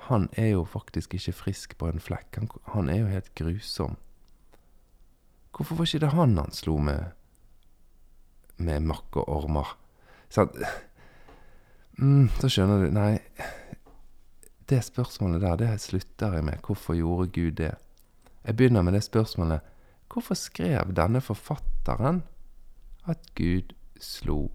[0.06, 2.36] Han er jo faktisk ikke frisk på en flekk.
[2.38, 3.96] Han, han er jo helt grusom.
[5.56, 7.10] Hvorfor var ikke det han han slo med,
[8.62, 9.74] med makk og ormer?
[10.30, 10.54] Sant?
[11.98, 13.18] Mm, så skjønner du Nei,
[14.70, 16.62] det spørsmålet der, det slutter jeg med.
[16.62, 17.74] Hvorfor gjorde Gud det?
[18.44, 19.74] Jeg begynner med det spørsmålet
[20.08, 22.22] Hvorfor skrev denne forfatteren
[23.04, 24.48] at Gud slo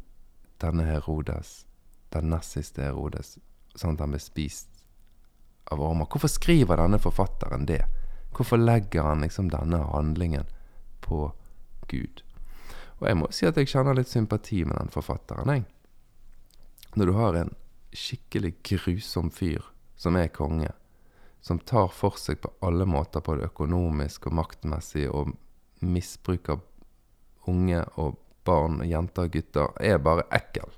[0.62, 1.68] denne Herodes,
[2.14, 3.38] den nest siste Herodes,
[3.76, 4.73] sånn at han ble spist
[5.72, 6.10] av ormer?
[6.10, 7.84] Hvorfor skriver denne forfatteren det?
[8.34, 10.46] Hvorfor legger han liksom denne handlingen
[11.02, 11.26] på
[11.88, 12.24] Gud?
[13.00, 15.66] Og jeg må si at jeg kjenner litt sympati med den forfatteren, jeg.
[16.96, 17.56] Når du har en
[17.94, 19.66] skikkelig grusom fyr
[20.00, 20.72] som er konge,
[21.44, 25.34] som tar for seg på alle måter på det økonomiske og maktmessige, og
[25.84, 26.62] misbruker
[27.52, 28.16] unge og
[28.48, 30.72] barn, og jenter og gutter, er bare ekkel.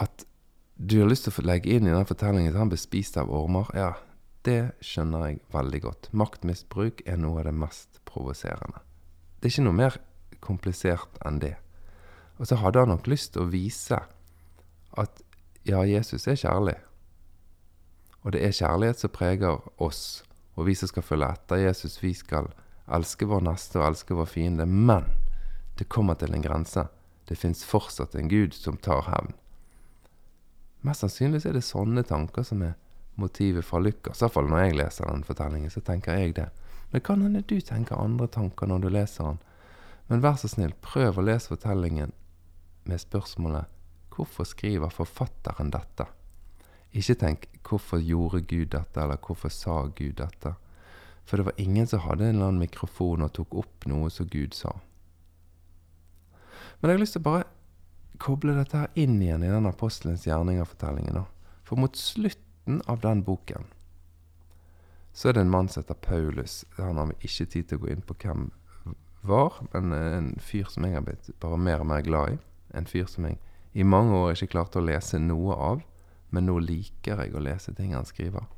[0.00, 0.24] At
[0.82, 3.30] du har lyst til å legge inn i den fortellingen at han ble spist av
[3.30, 3.92] ormer, ja,
[4.42, 6.08] det skjønner jeg veldig godt.
[6.10, 8.80] Maktmisbruk er noe av det mest provoserende.
[9.38, 9.98] Det er ikke noe mer
[10.42, 11.54] komplisert enn det.
[12.40, 14.00] Og så hadde han nok lyst til å vise
[14.98, 15.22] at
[15.62, 16.74] ja, Jesus er kjærlig.
[18.26, 20.24] Og det er kjærlighet som preger oss,
[20.58, 22.50] og vi som skal følge etter Jesus, vi skal
[22.92, 24.66] elske vår neste og elske vår fiende.
[24.66, 25.06] Men
[25.78, 26.88] det kommer til en grense.
[27.30, 29.30] Det fins fortsatt en Gud som tar hevn.
[30.82, 32.74] Mest sannsynlig er det sånne tanker som er
[33.20, 34.22] motivet fra Lukas.
[34.22, 36.48] Iallfall når jeg leser den fortellingen, så tenker jeg det.
[36.90, 39.38] Men det kan hende du tenker andre tanker når du leser den.
[40.08, 42.12] Men vær så snill, prøv å lese fortellingen
[42.84, 43.70] med spørsmålet
[44.12, 46.06] hvorfor skriver forfatteren dette?
[46.92, 50.54] Ikke tenk 'hvorfor gjorde Gud dette', eller 'hvorfor sa Gud dette'?
[51.24, 54.26] For det var ingen som hadde en eller annen mikrofon og tok opp noe som
[54.26, 54.72] Gud sa.
[56.80, 57.44] Men jeg har lyst til å bare
[58.18, 61.24] koble dette her inn igjen i den apostelens gjerninger-fortellingen.
[61.64, 63.70] For mot slutten av den boken
[65.12, 66.64] så er det en mann som heter Paulus.
[66.78, 68.46] Han har vi ikke tid til å gå inn på hvem
[69.28, 72.38] var, men en fyr som jeg har blitt bare mer og mer glad i.
[72.72, 73.36] En fyr som jeg
[73.76, 75.84] i mange år ikke klarte å lese noe av,
[76.32, 78.48] men nå liker jeg å lese ting han skriver.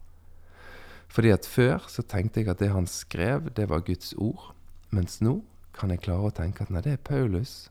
[1.10, 4.52] Fordi at før så tenkte jeg at det han skrev, det var Guds ord.
[4.94, 5.40] Mens nå
[5.74, 7.68] kan jeg klare å tenke at nei, det er Paulus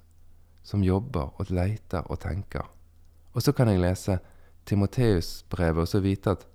[0.63, 2.65] som jobber og leter og tenker.
[3.33, 4.19] Og så kan jeg lese
[4.65, 6.45] Timoteus-brevet og så vite at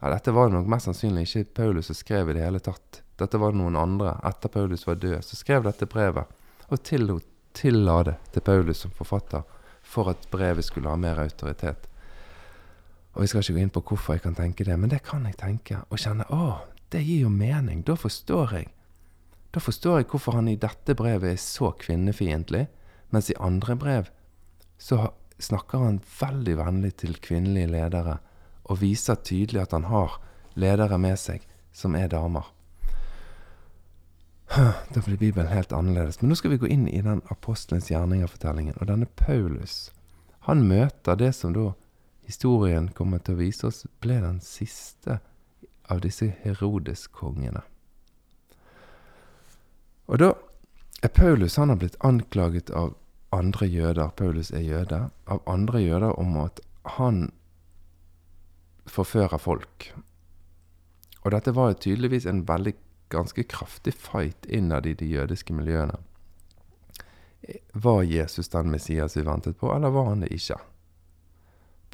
[0.00, 3.02] ja, dette var nok mest sannsynlig ikke Paulus som skrev i det hele tatt.
[3.16, 6.28] Dette var noen andre etter Paulus var død, som skrev dette brevet
[6.68, 7.24] og tillot
[7.54, 9.44] tilla det til Paulus som forfatter
[9.84, 11.86] for at brevet skulle ha mer autoritet.
[13.14, 15.24] Og Vi skal ikke gå inn på hvorfor jeg kan tenke det, men det kan
[15.26, 15.78] jeg tenke.
[15.90, 17.84] Og kjenne å, det gir jo mening.
[17.86, 18.72] Da forstår jeg.
[19.54, 22.66] Da forstår jeg hvorfor han i dette brevet er så kvinnefiendtlig,
[23.10, 24.10] mens i andre brev
[24.78, 25.10] så
[25.42, 28.18] snakker han veldig vennlig til kvinnelige ledere
[28.64, 30.18] og viser tydelig at han har
[30.54, 32.46] ledere med seg som er damer.
[34.94, 36.20] Da blir Bibelen helt annerledes.
[36.20, 38.76] Men nå skal vi gå inn i den apostelens gjerninger-fortellingen.
[38.78, 39.90] Og denne Paulus,
[40.46, 41.72] han møter det som da
[42.28, 45.18] historien kommer til å vise oss, ble den siste
[45.90, 47.64] av disse Herodes-kongene.
[50.06, 50.30] Og da
[51.08, 52.94] Paulus han har blitt anklaget av
[53.34, 56.60] andre jøder, Paulus er jøde, av andre jøder om at
[56.96, 57.26] han
[58.86, 59.90] forfører folk.
[61.24, 62.74] Og dette var jo tydeligvis en veldig
[63.12, 65.96] ganske kraftig fight innad i de jødiske miljøene.
[67.72, 70.56] Var Jesus den Messias vi ventet på, eller var han det ikke?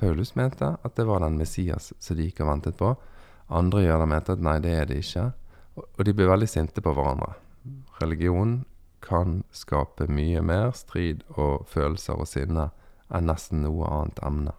[0.00, 2.94] Paulus mente at det var den Messias som de gikk og ventet på.
[3.50, 5.30] Andre jøder mente at nei, det er det ikke.
[5.80, 7.34] Og de ble veldig sinte på hverandre.
[8.00, 8.60] Religion
[9.04, 12.70] kan skape mye mer strid og følelser og sinne
[13.10, 14.54] enn nesten noe annet emne.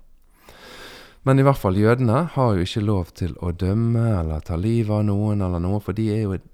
[1.23, 4.95] Men i hvert fall, jødene har jo ikke lov til å dømme eller ta livet
[4.95, 6.47] av noen eller noe, for de er jo et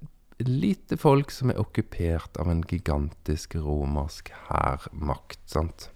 [0.44, 5.88] lite folk som er okkupert av en gigantisk romersk hærmakt, sant.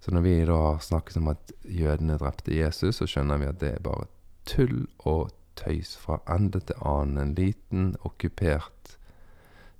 [0.00, 3.60] Så når vi da har snakket om at jødene drepte Jesus, så skjønner vi at
[3.60, 4.06] det er bare
[4.48, 7.20] tull og tøys fra ende til annen.
[7.20, 8.96] En liten, okkupert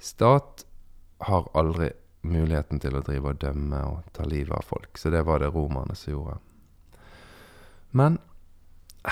[0.00, 0.64] stat
[1.28, 1.90] har aldri
[2.24, 4.98] muligheten til å drive og dømme og ta livet av folk.
[4.98, 6.38] Så det var det romerne som gjorde.
[7.92, 8.18] Men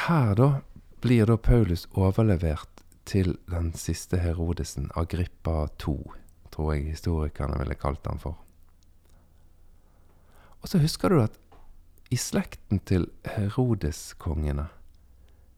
[0.08, 0.48] her, da,
[1.04, 5.96] blir da Paulus overlevert til den siste Herodesen, Agrippa 2,
[6.54, 8.38] tror jeg historikerne ville kalt han for.
[10.62, 11.38] Og så husker du at
[12.12, 14.68] i slekten til Herodes-kongene,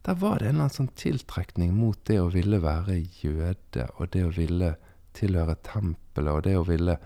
[0.05, 4.11] der var det en eller annen sånn tiltrekning mot det å ville være jøde, og
[4.13, 4.75] det å ville
[5.15, 6.97] tilhøre tempelet, og det å ville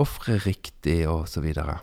[0.00, 1.78] ofre riktig, og så videre.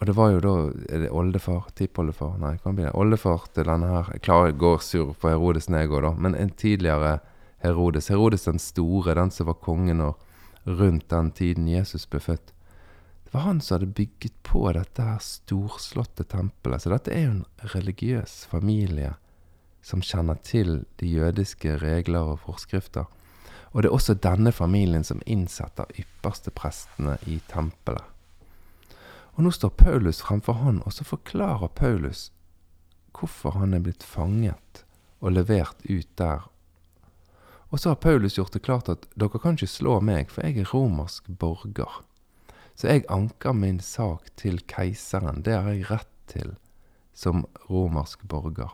[0.00, 0.54] Og det var jo da
[0.88, 2.94] er det oldefar, tippoldefar Nei, kan bli det?
[2.96, 6.12] Oldefar til denne her Jeg klarer går sur på Herodes når da.
[6.16, 7.18] Men en tidligere
[7.60, 8.08] Herodes.
[8.08, 10.16] Herodes den store, den som var kongen og
[10.64, 12.54] rundt den tiden Jesus ble født.
[13.24, 16.80] Det var han som hadde bygget på dette her storslåtte tempelet.
[16.80, 19.12] Så dette er jo en religiøs familie
[19.84, 23.04] som kjenner til de jødiske regler og forskrifter.
[23.70, 28.02] Og det er også denne familien som innsetter ypperste prestene i tempelet.
[29.38, 32.30] Og nå står Paulus fremfor han, og så forklarer Paulus
[33.16, 34.82] hvorfor han er blitt fanget
[35.20, 36.48] og levert ut der.
[37.70, 40.58] Og så har Paulus gjort det klart at dere kan ikke slå meg, for jeg
[40.58, 42.00] er romersk borger.
[42.74, 45.44] Så jeg anker min sak til keiseren.
[45.46, 46.56] Det har jeg rett til
[47.14, 48.72] som romersk borger.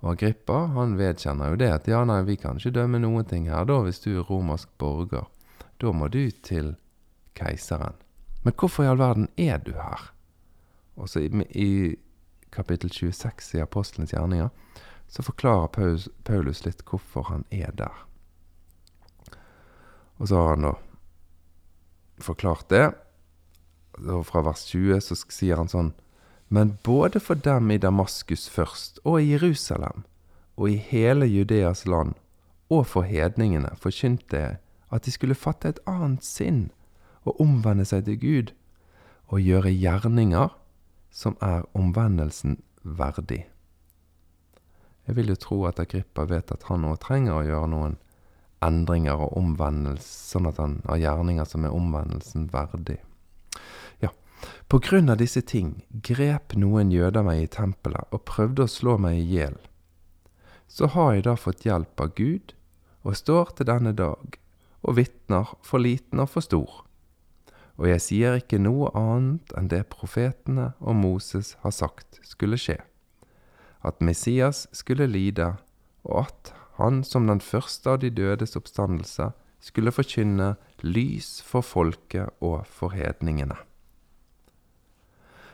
[0.00, 3.50] Og Agrippa han vedkjenner jo det at ja, nei, vi kan ikke dømme noen ting
[3.52, 5.28] her da hvis du er romersk borger.
[5.80, 6.74] Da må du til
[7.36, 7.98] keiseren.
[8.44, 10.10] Men hvorfor i all verden er du her?
[10.96, 11.96] Og så i, i
[12.52, 14.48] kapittel 26 i Apostelens gjerninger
[15.10, 18.06] så forklarer Paulus, Paulus litt hvorfor han er der.
[20.20, 20.74] Og så har han da
[22.20, 22.86] forklart det.
[24.00, 25.92] Og fra vers 20 så sier han sånn
[26.50, 30.02] men både for dem i Damaskus først, og i Jerusalem,
[30.56, 32.16] og i hele Judeas land,
[32.70, 34.56] og for hedningene forkynte jeg
[34.90, 36.64] at de skulle fatte et annet sinn
[37.22, 38.50] og omvende seg til Gud,
[39.30, 40.50] og gjøre gjerninger
[41.14, 43.44] som er omvendelsen verdig.
[45.06, 47.94] Jeg vil jo tro at Agrippa vet at han òg trenger å gjøre noen
[48.66, 52.98] endringer og omvendelse, sånn at han har gjerninger som er omvendelsen verdig.
[54.68, 58.96] På grunn av disse ting grep noen jøder meg i tempelet og prøvde å slå
[59.02, 59.56] meg i hjel.
[60.70, 62.54] Så har jeg da fått hjelp av Gud,
[63.02, 64.36] og står til denne dag,
[64.86, 66.84] og vitner for liten og for stor.
[67.80, 72.76] Og jeg sier ikke noe annet enn det profetene og Moses har sagt skulle skje,
[73.80, 75.54] at Messias skulle lide,
[76.04, 82.32] og at han som den første av de dødes oppstandelse skulle forkynne lys for folket
[82.40, 83.56] og for hedningene.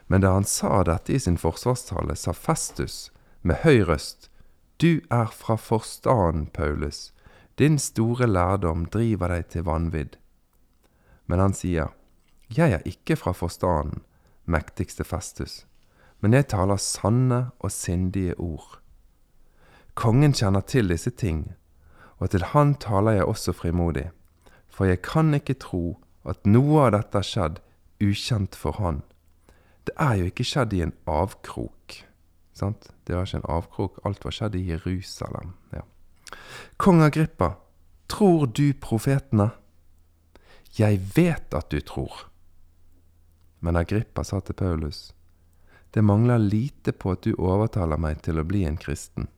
[0.07, 3.11] Men da han sa dette i sin forsvarstale, sa Festus
[3.43, 4.31] med høy røst,
[4.79, 7.13] Du er fra forstaden, Paulus,
[7.59, 10.19] din store lærdom driver deg til vanvidd.
[11.27, 11.95] Men han sier,
[12.51, 14.03] Jeg er ikke fra forstaden,
[14.45, 15.67] mektigste Festus,
[16.21, 18.79] men jeg taler sanne og sindige ord.
[19.95, 21.55] Kongen kjenner til disse ting,
[22.19, 24.11] og til han taler jeg også frimodig,
[24.69, 27.61] for jeg kan ikke tro at noe av dette har skjedd
[28.03, 29.03] ukjent for han.
[29.87, 32.01] Det er jo ikke skjedd i en avkrok.
[32.57, 32.89] Sant?
[33.07, 34.01] Det var ikke en avkrok.
[34.09, 35.53] Alt var skjedd i Jerusalem.
[35.75, 35.85] Ja.
[36.77, 37.55] Kong Agrippa,
[38.11, 39.53] tror du profetene?
[40.77, 42.27] Jeg vet at du tror.
[43.61, 45.13] Men Agrippa sa til Paulus,
[45.95, 49.31] det mangler lite på at du overtaler meg til å bli en kristen.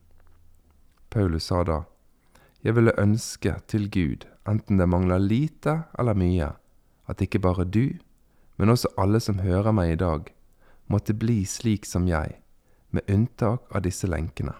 [1.12, 1.82] Paulus sa da,
[2.64, 6.50] jeg ville ønske til Gud, enten det mangler lite eller mye,
[7.06, 8.00] at ikke bare du,
[8.58, 10.26] men også alle som hører meg i dag,
[10.88, 12.40] måtte bli slik som jeg,
[12.90, 14.54] med unntak av disse lenkene.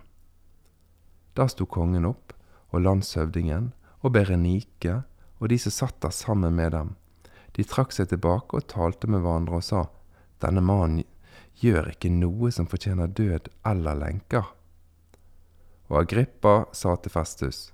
[1.35, 2.33] Da sto kongen opp,
[2.69, 3.73] og landshøvdingen,
[4.05, 5.03] og Berenike,
[5.38, 6.95] og de som satt der sammen med dem.
[7.57, 9.87] De trakk seg tilbake og talte med hverandre og sa,
[10.38, 11.03] Denne mannen
[11.59, 14.53] gjør ikke noe som fortjener død eller lenker.
[15.88, 17.73] Og Agrippa sa til Festus,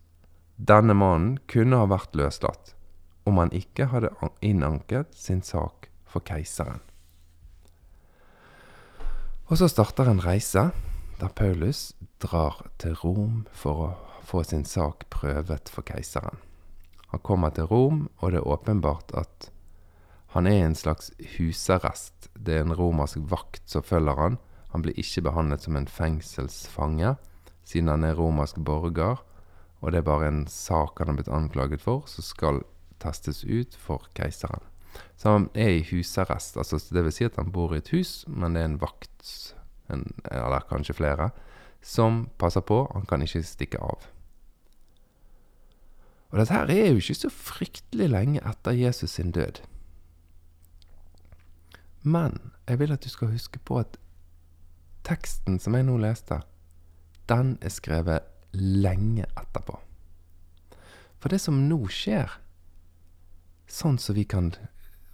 [0.57, 2.73] Denne mannen kunne ha vært løslatt,
[3.27, 6.81] om han ikke hadde innanket sin sak for keiseren.
[9.55, 10.63] Og så starter en reise
[11.21, 13.91] der Paulus drar til Rom for å
[14.27, 16.41] få sin sak prøvet for keiseren.
[17.13, 19.47] Han kommer til Rom, og det er åpenbart at
[20.35, 22.27] han er en slags husarrest.
[22.35, 24.41] Det er en romersk vakt som følger han.
[24.75, 27.15] Han blir ikke behandlet som en fengselsfange,
[27.63, 29.23] siden han er romersk borger,
[29.79, 32.65] og det er bare en sak han har blitt anklaget for, som skal
[32.99, 34.67] testes ut for keiseren.
[35.17, 36.57] Så han er i husarrest.
[36.61, 39.29] Altså, det vil si at han bor i et hus, men det er en vakt,
[39.93, 41.31] en, eller kanskje flere,
[41.85, 42.85] som passer på.
[42.95, 44.09] Han kan ikke stikke av.
[46.35, 49.61] Og dette her er jo ikke så fryktelig lenge etter Jesus sin død.
[52.03, 53.97] Men jeg vil at du skal huske på at
[55.07, 56.41] teksten som jeg nå leste,
[57.31, 59.79] den er skrevet lenge etterpå.
[61.23, 62.29] For det som nå skjer,
[63.71, 64.53] sånn som vi kan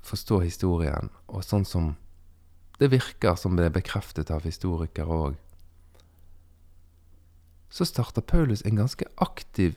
[0.07, 1.95] forstå historien, og sånn som
[2.81, 5.39] det virker som det er bekreftet av historikere òg,
[7.71, 9.77] så starter Paulus en ganske aktiv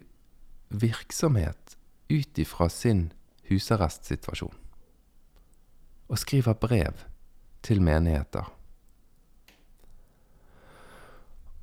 [0.69, 1.75] virksomhet
[2.09, 3.12] ut ifra sin
[3.49, 4.55] husarrestsituasjon,
[6.07, 7.03] og skriver brev
[7.62, 8.47] til menigheter.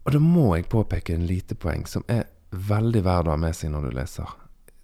[0.04, 3.56] Og da må jeg påpeke en lite poeng som er veldig verd å ha med
[3.56, 4.38] seg når du leser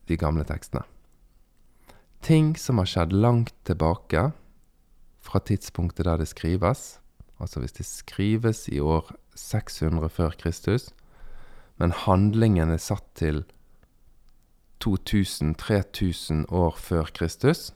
[0.06, 0.84] de gamle tekstene.
[2.20, 4.30] Ting som har skjedd langt tilbake
[5.22, 6.98] fra tidspunktet der det skrives,
[7.38, 10.90] altså hvis det skrives i år 600 før Kristus,
[11.76, 13.44] men handlingen er satt til
[14.84, 17.72] 2000-3000 år før Kristus,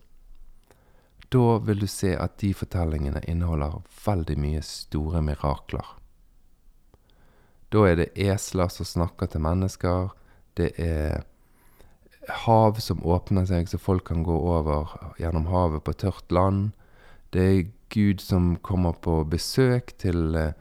[1.31, 5.87] da vil du se at de fortellingene inneholder veldig mye store mirakler.
[7.71, 10.11] Da er det esler som snakker til mennesker,
[10.59, 11.23] det er
[12.45, 16.71] hav som åpner seg, så folk kan gå over gjennom havet på tørt land.
[17.35, 20.55] Det er Gud som kommer på besøk til eh,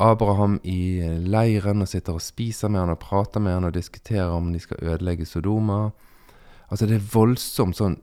[0.00, 4.32] Abraham i leiren og sitter og spiser med han og prater med han og diskuterer
[4.32, 5.90] om de skal ødelegge Sodoma.
[6.70, 7.98] Altså, det er voldsomt sånn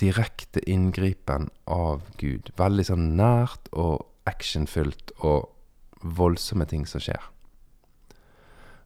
[0.00, 2.50] direkte inngripen av Gud.
[2.58, 5.48] Veldig sånn nært og actionfylt og
[6.02, 7.22] voldsomme ting som skjer.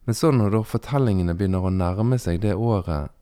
[0.04, 3.12] Men så når da fortellingene begynner å nærme seg det året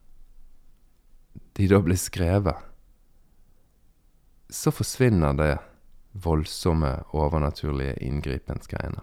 [1.58, 2.56] de da blir skrevet,
[4.48, 5.52] så forsvinner det
[6.12, 9.02] voldsomme, overnaturlige inngripensgreiene.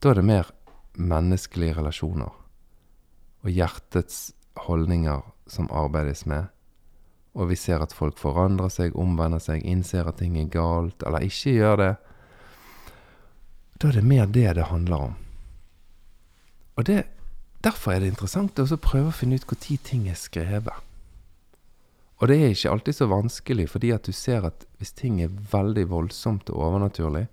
[0.00, 0.52] Da er det mer
[0.96, 2.32] menneskelige relasjoner
[3.40, 4.30] og hjertets
[4.66, 6.48] holdninger som arbeides med,
[7.36, 11.22] og vi ser at folk forandrer seg, omvender seg, innser at ting er galt, eller
[11.22, 11.92] ikke gjør det.
[13.78, 15.14] Da er det mer det det handler om.
[16.76, 17.04] Og det,
[17.64, 20.86] Derfor er det interessant å prøve å finne ut når ting er skrevet.
[22.20, 25.32] Og det er ikke alltid så vanskelig, fordi at du ser at hvis ting er
[25.52, 27.26] veldig voldsomt og overnaturlig,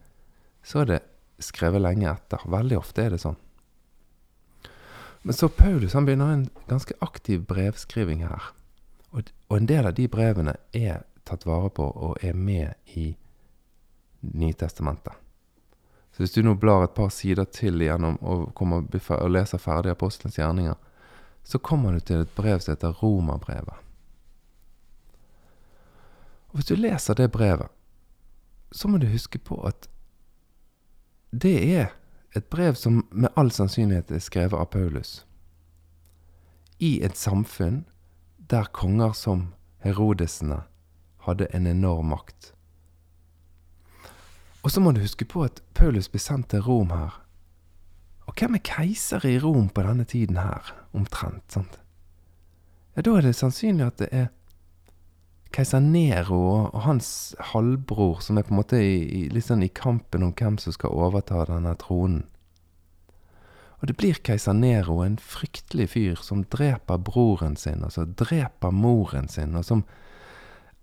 [0.64, 1.00] så er det
[1.44, 2.44] skrevet lenge etter.
[2.48, 3.36] Veldig ofte er det sånn.
[5.28, 8.52] Men så Paulus han begynner en ganske aktiv brevskriving her.
[9.12, 13.10] Og, og en del av de brevene er tatt vare på og er med i
[14.28, 15.27] Nytestamentet.
[16.18, 19.92] Så hvis du nå blar et par sider til igjennom og, kommer, og leser ferdig
[19.92, 20.74] Apostelens gjerninger,
[21.46, 23.84] så kommer du til et brev som heter Romerbrevet.
[26.50, 27.70] Og Hvis du leser det brevet,
[28.72, 29.86] så må du huske på at
[31.30, 31.94] det er
[32.34, 35.22] et brev som med all sannsynlighet er skrevet av Paulus.
[36.82, 37.84] I et samfunn
[38.50, 39.52] der konger som
[39.86, 40.64] Herodesene
[41.30, 42.57] hadde en enorm makt.
[44.64, 47.22] Og så må du huske på at Paulus ble sendt til Rom her.
[48.28, 51.52] Og hvem er keiser i Rom på denne tiden her, omtrent?
[51.54, 51.80] sant?
[52.96, 54.28] Ja, da er det sannsynlig at det er
[55.54, 60.26] keiser Nero og hans halvbror som er på en måte i, litt sånn i kampen
[60.26, 62.26] om hvem som skal overta denne tronen.
[63.78, 69.30] Og det blir keiser Nero, en fryktelig fyr som dreper broren sin, altså dreper moren
[69.30, 69.84] sin, og som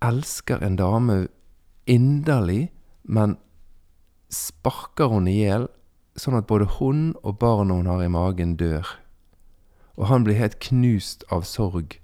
[0.05, 1.25] elsker en dame
[1.91, 2.69] inderlig,
[3.03, 3.35] men
[4.33, 5.67] sparker hun i hjel,
[6.19, 8.87] sånn at både hun og barnet hun har i magen, dør.
[9.95, 11.99] Og han blir helt knust av sorg,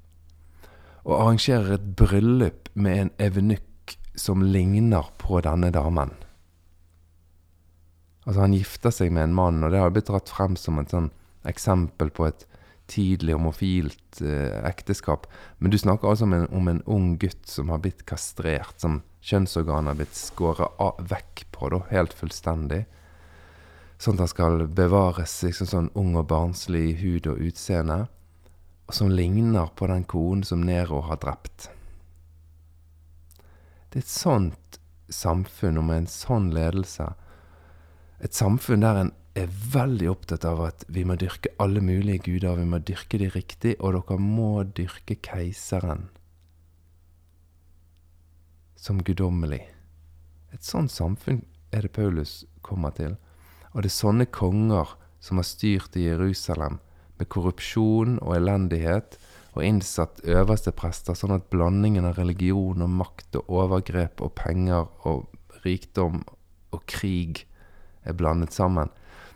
[1.04, 6.14] og arrangerer et bryllup med en evenukk som ligner på denne damen.
[8.28, 10.94] Altså, han gifter seg med en mann, og det har blitt dratt frem som et
[10.94, 11.10] sånn
[11.48, 12.46] eksempel på et
[12.92, 15.26] tidlig homofilt eh, ekteskap.
[15.60, 19.02] Men du snakker altså om en, om en, ung gutt som har blitt kastrert, som
[19.22, 22.86] kjønnsorganet har blitt skåret vekk på, da, helt fullstendig.
[24.02, 28.00] Sånn at han skal bevares liksom sånn ung og barnslig i hud og utseende.
[28.90, 31.70] Og som ligner på den konen som Nero har drept.
[33.92, 34.80] Det er et sånt
[35.12, 37.12] samfunn og med en sånn ledelse.
[38.24, 42.58] Et samfunn der en er veldig opptatt av at vi må dyrke alle mulige guder.
[42.58, 46.10] Vi må dyrke de riktig, og dere må dyrke keiseren
[48.82, 49.62] som guddommelig.
[50.52, 53.16] Et sånt samfunn er det Paulus kommer til.
[53.72, 56.80] Og det er sånne konger som har styrt i Jerusalem
[57.20, 59.20] med korrupsjon og elendighet,
[59.52, 64.88] og innsatt øverste prester, sånn at blandingen av religion og makt og overgrep og penger
[65.08, 65.28] og
[65.66, 66.22] rikdom
[66.72, 67.44] og krig
[68.08, 68.90] er blandet sammen.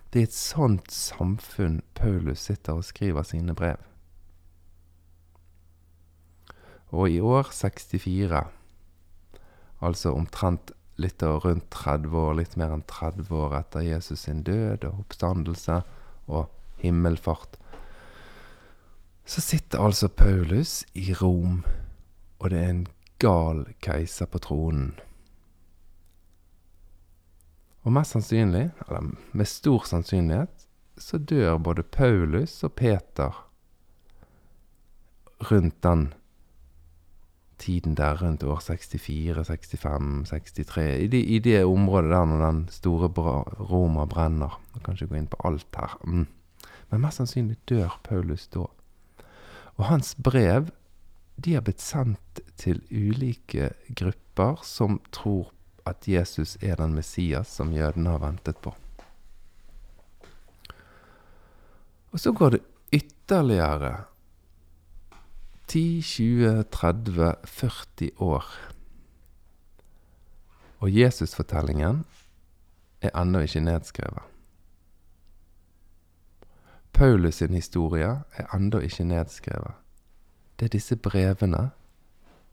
[0.09, 3.81] Det er et sånt samfunn Paulus sitter og skriver sine brev.
[6.95, 8.45] Og i år 64
[9.85, 14.43] Altså omtrent litt og rundt 30 år, litt mer enn 30 år etter Jesus sin
[14.47, 15.81] død og oppstandelse
[16.31, 16.47] og
[16.81, 17.57] himmelfart.
[19.25, 21.63] Så sitter altså Paulus i Rom,
[22.39, 22.85] og det er en
[23.19, 24.93] gal keiser på tronen.
[27.85, 30.65] Og mest sannsynlig, eller med stor sannsynlighet,
[30.97, 33.41] så dør både Paulus og Peter
[35.51, 36.13] rundt den
[37.57, 42.63] tiden der rundt år 64, 65, 63 I, de, i det området der når den
[42.71, 43.09] store
[43.59, 44.59] Roma brenner.
[44.75, 45.97] Jeg kan ikke gå inn på alt her.
[46.03, 46.27] Mm.
[46.91, 48.67] Men mest sannsynlig dør Paulus da.
[49.75, 50.69] Og hans brev
[51.35, 55.51] de har blitt sendt til ulike grupper som tror
[55.85, 58.73] at Jesus er den Messias som jødene har ventet på.
[62.15, 62.61] Og så går det
[62.95, 64.05] ytterligere
[65.67, 68.45] 10, 20, 30, 40 år.
[70.79, 72.05] Og Jesusfortellingen
[73.01, 74.23] er ennå ikke nedskrevet.
[76.93, 79.73] Paulus sin historie er ennå ikke nedskrevet.
[80.59, 81.69] Det er disse brevene,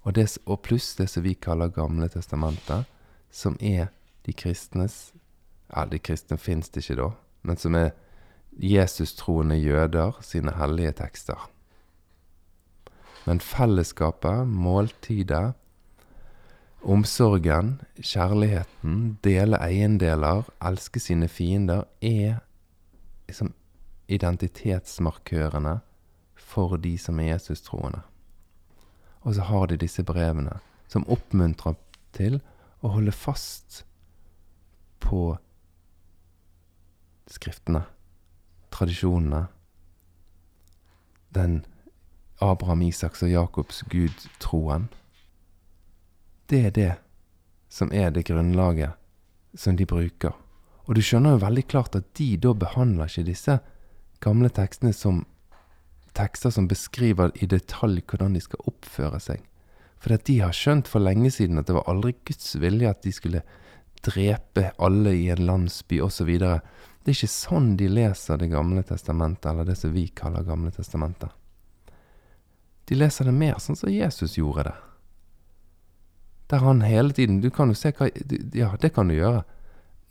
[0.02, 2.84] og, det, og pluss det som vi kaller Gamle testamentet,
[3.30, 3.86] som er
[4.26, 5.12] de kristnes,
[5.76, 7.08] Ja, de kristne fins det ikke da,
[7.42, 7.94] men som er
[8.52, 11.48] Jesus-troende jøder sine hellige tekster.
[13.24, 15.54] Men fellesskapet, måltidet,
[16.82, 22.40] omsorgen, kjærligheten, dele eiendeler, elske sine fiender, er
[23.28, 23.52] liksom
[24.08, 25.78] identitetsmarkørene
[26.34, 28.02] for de som er Jesus-troende.
[29.22, 30.58] Og så har de disse brevene
[30.90, 31.78] som oppmuntrer
[32.12, 32.40] til
[32.82, 33.84] å holde fast
[35.00, 35.36] på
[37.30, 37.84] skriftene,
[38.74, 39.46] tradisjonene,
[41.32, 41.62] den
[42.42, 44.88] Abraham, Isaks og Jakobs Gud-troen.
[46.50, 46.92] Det er det
[47.72, 48.98] som er det grunnlaget
[49.54, 50.34] som de bruker.
[50.88, 53.58] Og du skjønner jo veldig klart at de da behandler ikke disse
[54.22, 55.22] gamle tekstene som
[56.16, 59.40] tekster som beskriver i detalj hvordan de skal oppføre seg.
[60.02, 63.12] For de har skjønt for lenge siden at det var aldri Guds vilje at de
[63.14, 63.44] skulle
[64.02, 66.32] drepe alle i en landsby osv.
[66.42, 70.74] Det er ikke sånn de leser Det gamle testamentet, eller det som vi kaller Gamle
[70.74, 71.30] testamentet.
[72.92, 74.72] De leser det mer sånn som Jesus gjorde det.
[76.52, 78.10] Der han hele tiden Du kan jo se hva
[78.52, 79.46] Ja, det kan du gjøre.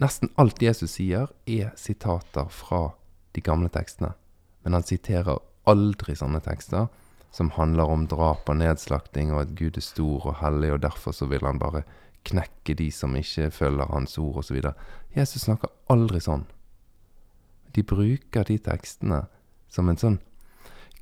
[0.02, 2.96] Nesten alt Jesus sier, er sitater fra
[3.38, 4.16] de gamle tekstene.
[4.64, 5.38] Men han siterer
[5.70, 6.88] aldri sånne tekster
[7.30, 11.14] som handler om drap og nedslakting, og at Gud er stor og hellig, og derfor
[11.14, 11.84] så vil han bare
[12.26, 14.58] knekke de som ikke følger hans ord, osv.
[15.14, 16.50] Jesus snakker aldri sånn.
[17.78, 19.28] De bruker de tekstene
[19.70, 20.20] som en sånn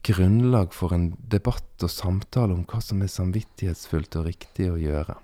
[0.05, 5.17] grunnlag for en debatt og samtale om hva som er samvittighetsfullt og riktig å gjøre.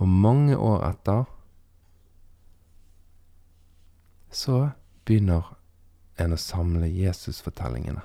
[0.00, 1.26] Og mange år etter
[4.30, 4.70] så
[5.08, 5.56] begynner
[6.20, 8.02] en å samle Jesus-fortellingene.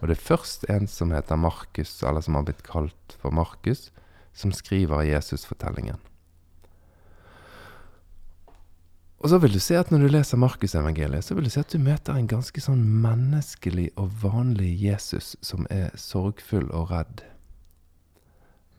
[0.00, 3.90] Og det er først en som heter Markus, eller som har blitt kalt for Markus,
[4.34, 6.00] som skriver Jesus-fortellingen.
[9.22, 11.70] Og så vil du se at når du leser Markusevangeliet, så vil du se at
[11.70, 17.22] du møter en ganske sånn menneskelig og vanlig Jesus som er sorgfull og redd.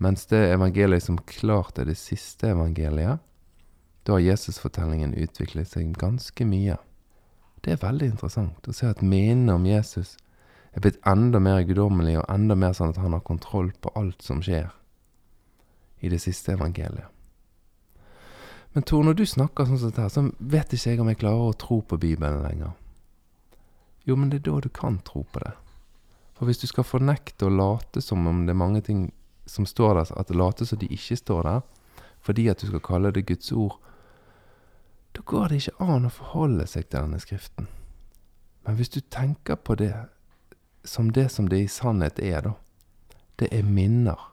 [0.03, 3.23] Mens det evangeliet som klart er det siste evangeliet,
[4.03, 6.75] da har Jesusfortellingen utviklet seg ganske mye.
[7.63, 10.17] Det er veldig interessant å se at minnene om Jesus
[10.75, 14.19] er blitt enda mer guddommelig og enda mer sånn at han har kontroll på alt
[14.25, 14.73] som skjer
[16.03, 17.12] i det siste evangeliet.
[18.73, 21.51] Men Tor, når du snakker sånn som dette, så vet ikke jeg om jeg klarer
[21.51, 22.73] å tro på Bibelen lenger.
[24.03, 25.53] Jo, men det er da du kan tro på det.
[26.33, 29.05] For hvis du skal fornekte og late som om det er mange ting
[29.45, 31.61] som står der, at late som de ikke står der,
[32.23, 33.77] fordi at du skal kalle det Guds ord,
[35.13, 37.69] da går det ikke an å forholde seg til denne Skriften.
[38.65, 39.93] Men hvis du tenker på det
[40.83, 42.55] som det som det i sannhet er, da,
[43.37, 44.32] det er minner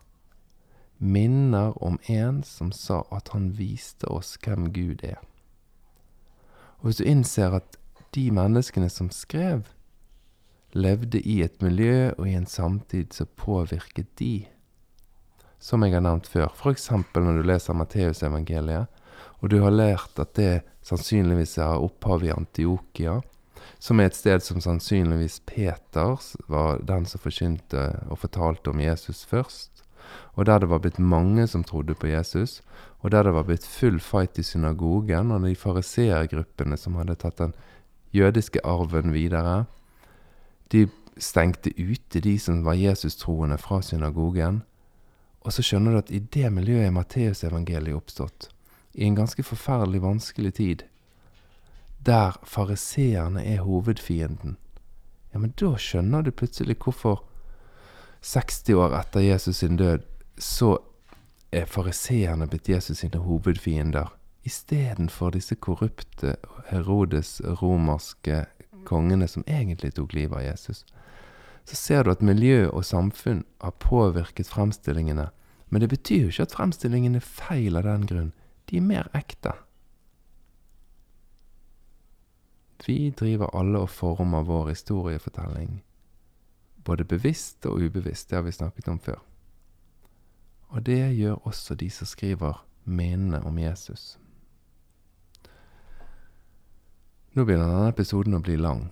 [1.00, 5.18] minner om en som sa at han viste oss hvem Gud er.
[6.80, 7.78] Og hvis du innser at
[8.14, 9.64] de menneskene som skrev,
[10.76, 14.46] levde i et miljø og i en samtid som påvirket de,
[15.60, 16.90] som jeg har nevnt før, f.eks.
[16.92, 18.86] når du leser Matteusevangeliet,
[19.40, 23.20] og du har lært at det sannsynligvis har opphav i Antiokia,
[23.80, 29.24] som er et sted som sannsynligvis Peters var den som forkynte og fortalte om Jesus
[29.28, 29.84] først
[30.34, 32.60] og der det var blitt mange som trodde på Jesus,
[33.00, 37.38] og der det var blitt full fight i synagogen, og de fariseergruppene som hadde tatt
[37.38, 37.54] den
[38.12, 39.64] jødiske arven videre,
[40.72, 40.88] de
[41.18, 44.62] stengte ute de som var Jesus-troende fra synagogen.
[45.40, 48.50] Og så skjønner du at i det miljøet er Matteusevangeliet oppstått,
[48.94, 50.82] i en ganske forferdelig vanskelig tid,
[52.06, 54.56] der fariseerne er hovedfienden.
[55.32, 57.22] Ja, men da skjønner du plutselig hvorfor
[58.20, 60.04] 60 år etter Jesus sin død,
[60.36, 60.78] så
[61.52, 64.12] er fariseerne blitt Jesus sine hovedfiender,
[64.44, 66.36] istedenfor disse korrupte
[66.70, 68.44] Herodes romerske
[68.88, 70.84] kongene som egentlig tok livet av Jesus.
[71.64, 75.28] Så ser du at miljø og samfunn har påvirket fremstillingene,
[75.68, 78.32] men det betyr jo ikke at fremstillingene er feil av den grunn.
[78.70, 79.52] De er mer ekte.
[82.86, 85.82] Vi driver alle og former vår historiefortelling
[86.90, 88.30] både bevisst og ubevisst.
[88.30, 89.20] Det har vi snakket om før.
[90.70, 94.16] Og det gjør også de som skriver minnene om Jesus.
[97.34, 98.88] Nå begynner denne episoden å bli lang,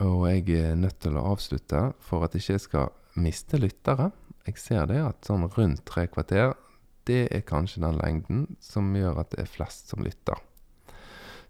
[0.00, 4.08] og jeg er nødt til å avslutte for at jeg ikke skal miste lyttere.
[4.48, 6.54] Jeg ser det at sånn rundt tre kvarter,
[7.08, 10.40] det er kanskje den lengden som gjør at det er flest som lytter.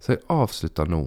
[0.03, 1.05] Så jeg avslutter nå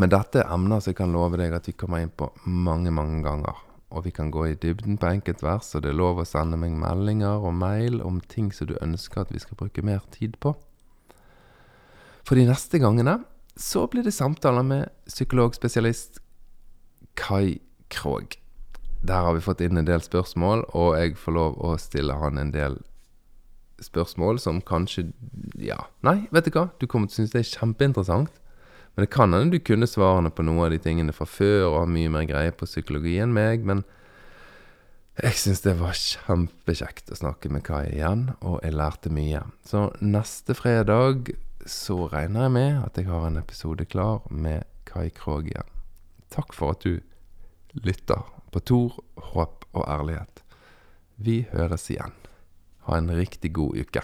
[0.00, 2.92] men dette er emner som jeg kan love deg at vi kommer inn på mange,
[2.94, 3.58] mange ganger.
[3.92, 6.78] Og vi kan gå i dybden på enkeltvers, og det er lov å sende meg
[6.80, 10.54] meldinger og mail om ting som du ønsker at vi skal bruke mer tid på.
[12.24, 13.18] For de neste gangene
[13.58, 16.22] så blir det samtaler med psykologspesialist
[17.20, 17.60] Kai
[17.92, 18.38] Krogh.
[19.04, 22.40] Der har vi fått inn en del spørsmål, og jeg får lov å stille han
[22.40, 22.78] en del
[23.82, 25.10] spørsmål som kanskje
[25.58, 26.70] Ja, nei, vet du hva?
[26.78, 28.41] Du kommer til å synes det er kjempeinteressant.
[28.94, 31.78] Men det kan hende du kunne svarene på noen av de tingene fra før og
[31.80, 33.64] har mye mer greie på psykologi enn meg.
[33.64, 33.84] Men
[35.20, 39.44] jeg syns det var kjempekjekt å snakke med Kai igjen, og jeg lærte mye.
[39.68, 41.34] Så neste fredag
[41.68, 45.68] så regner jeg med at jeg har en episode klar med Kai Krogh igjen.
[46.32, 47.00] Takk for at du
[47.84, 48.98] lytter på Tor,
[49.32, 50.42] håp og ærlighet.
[51.16, 52.16] Vi høres igjen.
[52.88, 54.02] Ha en riktig god uke.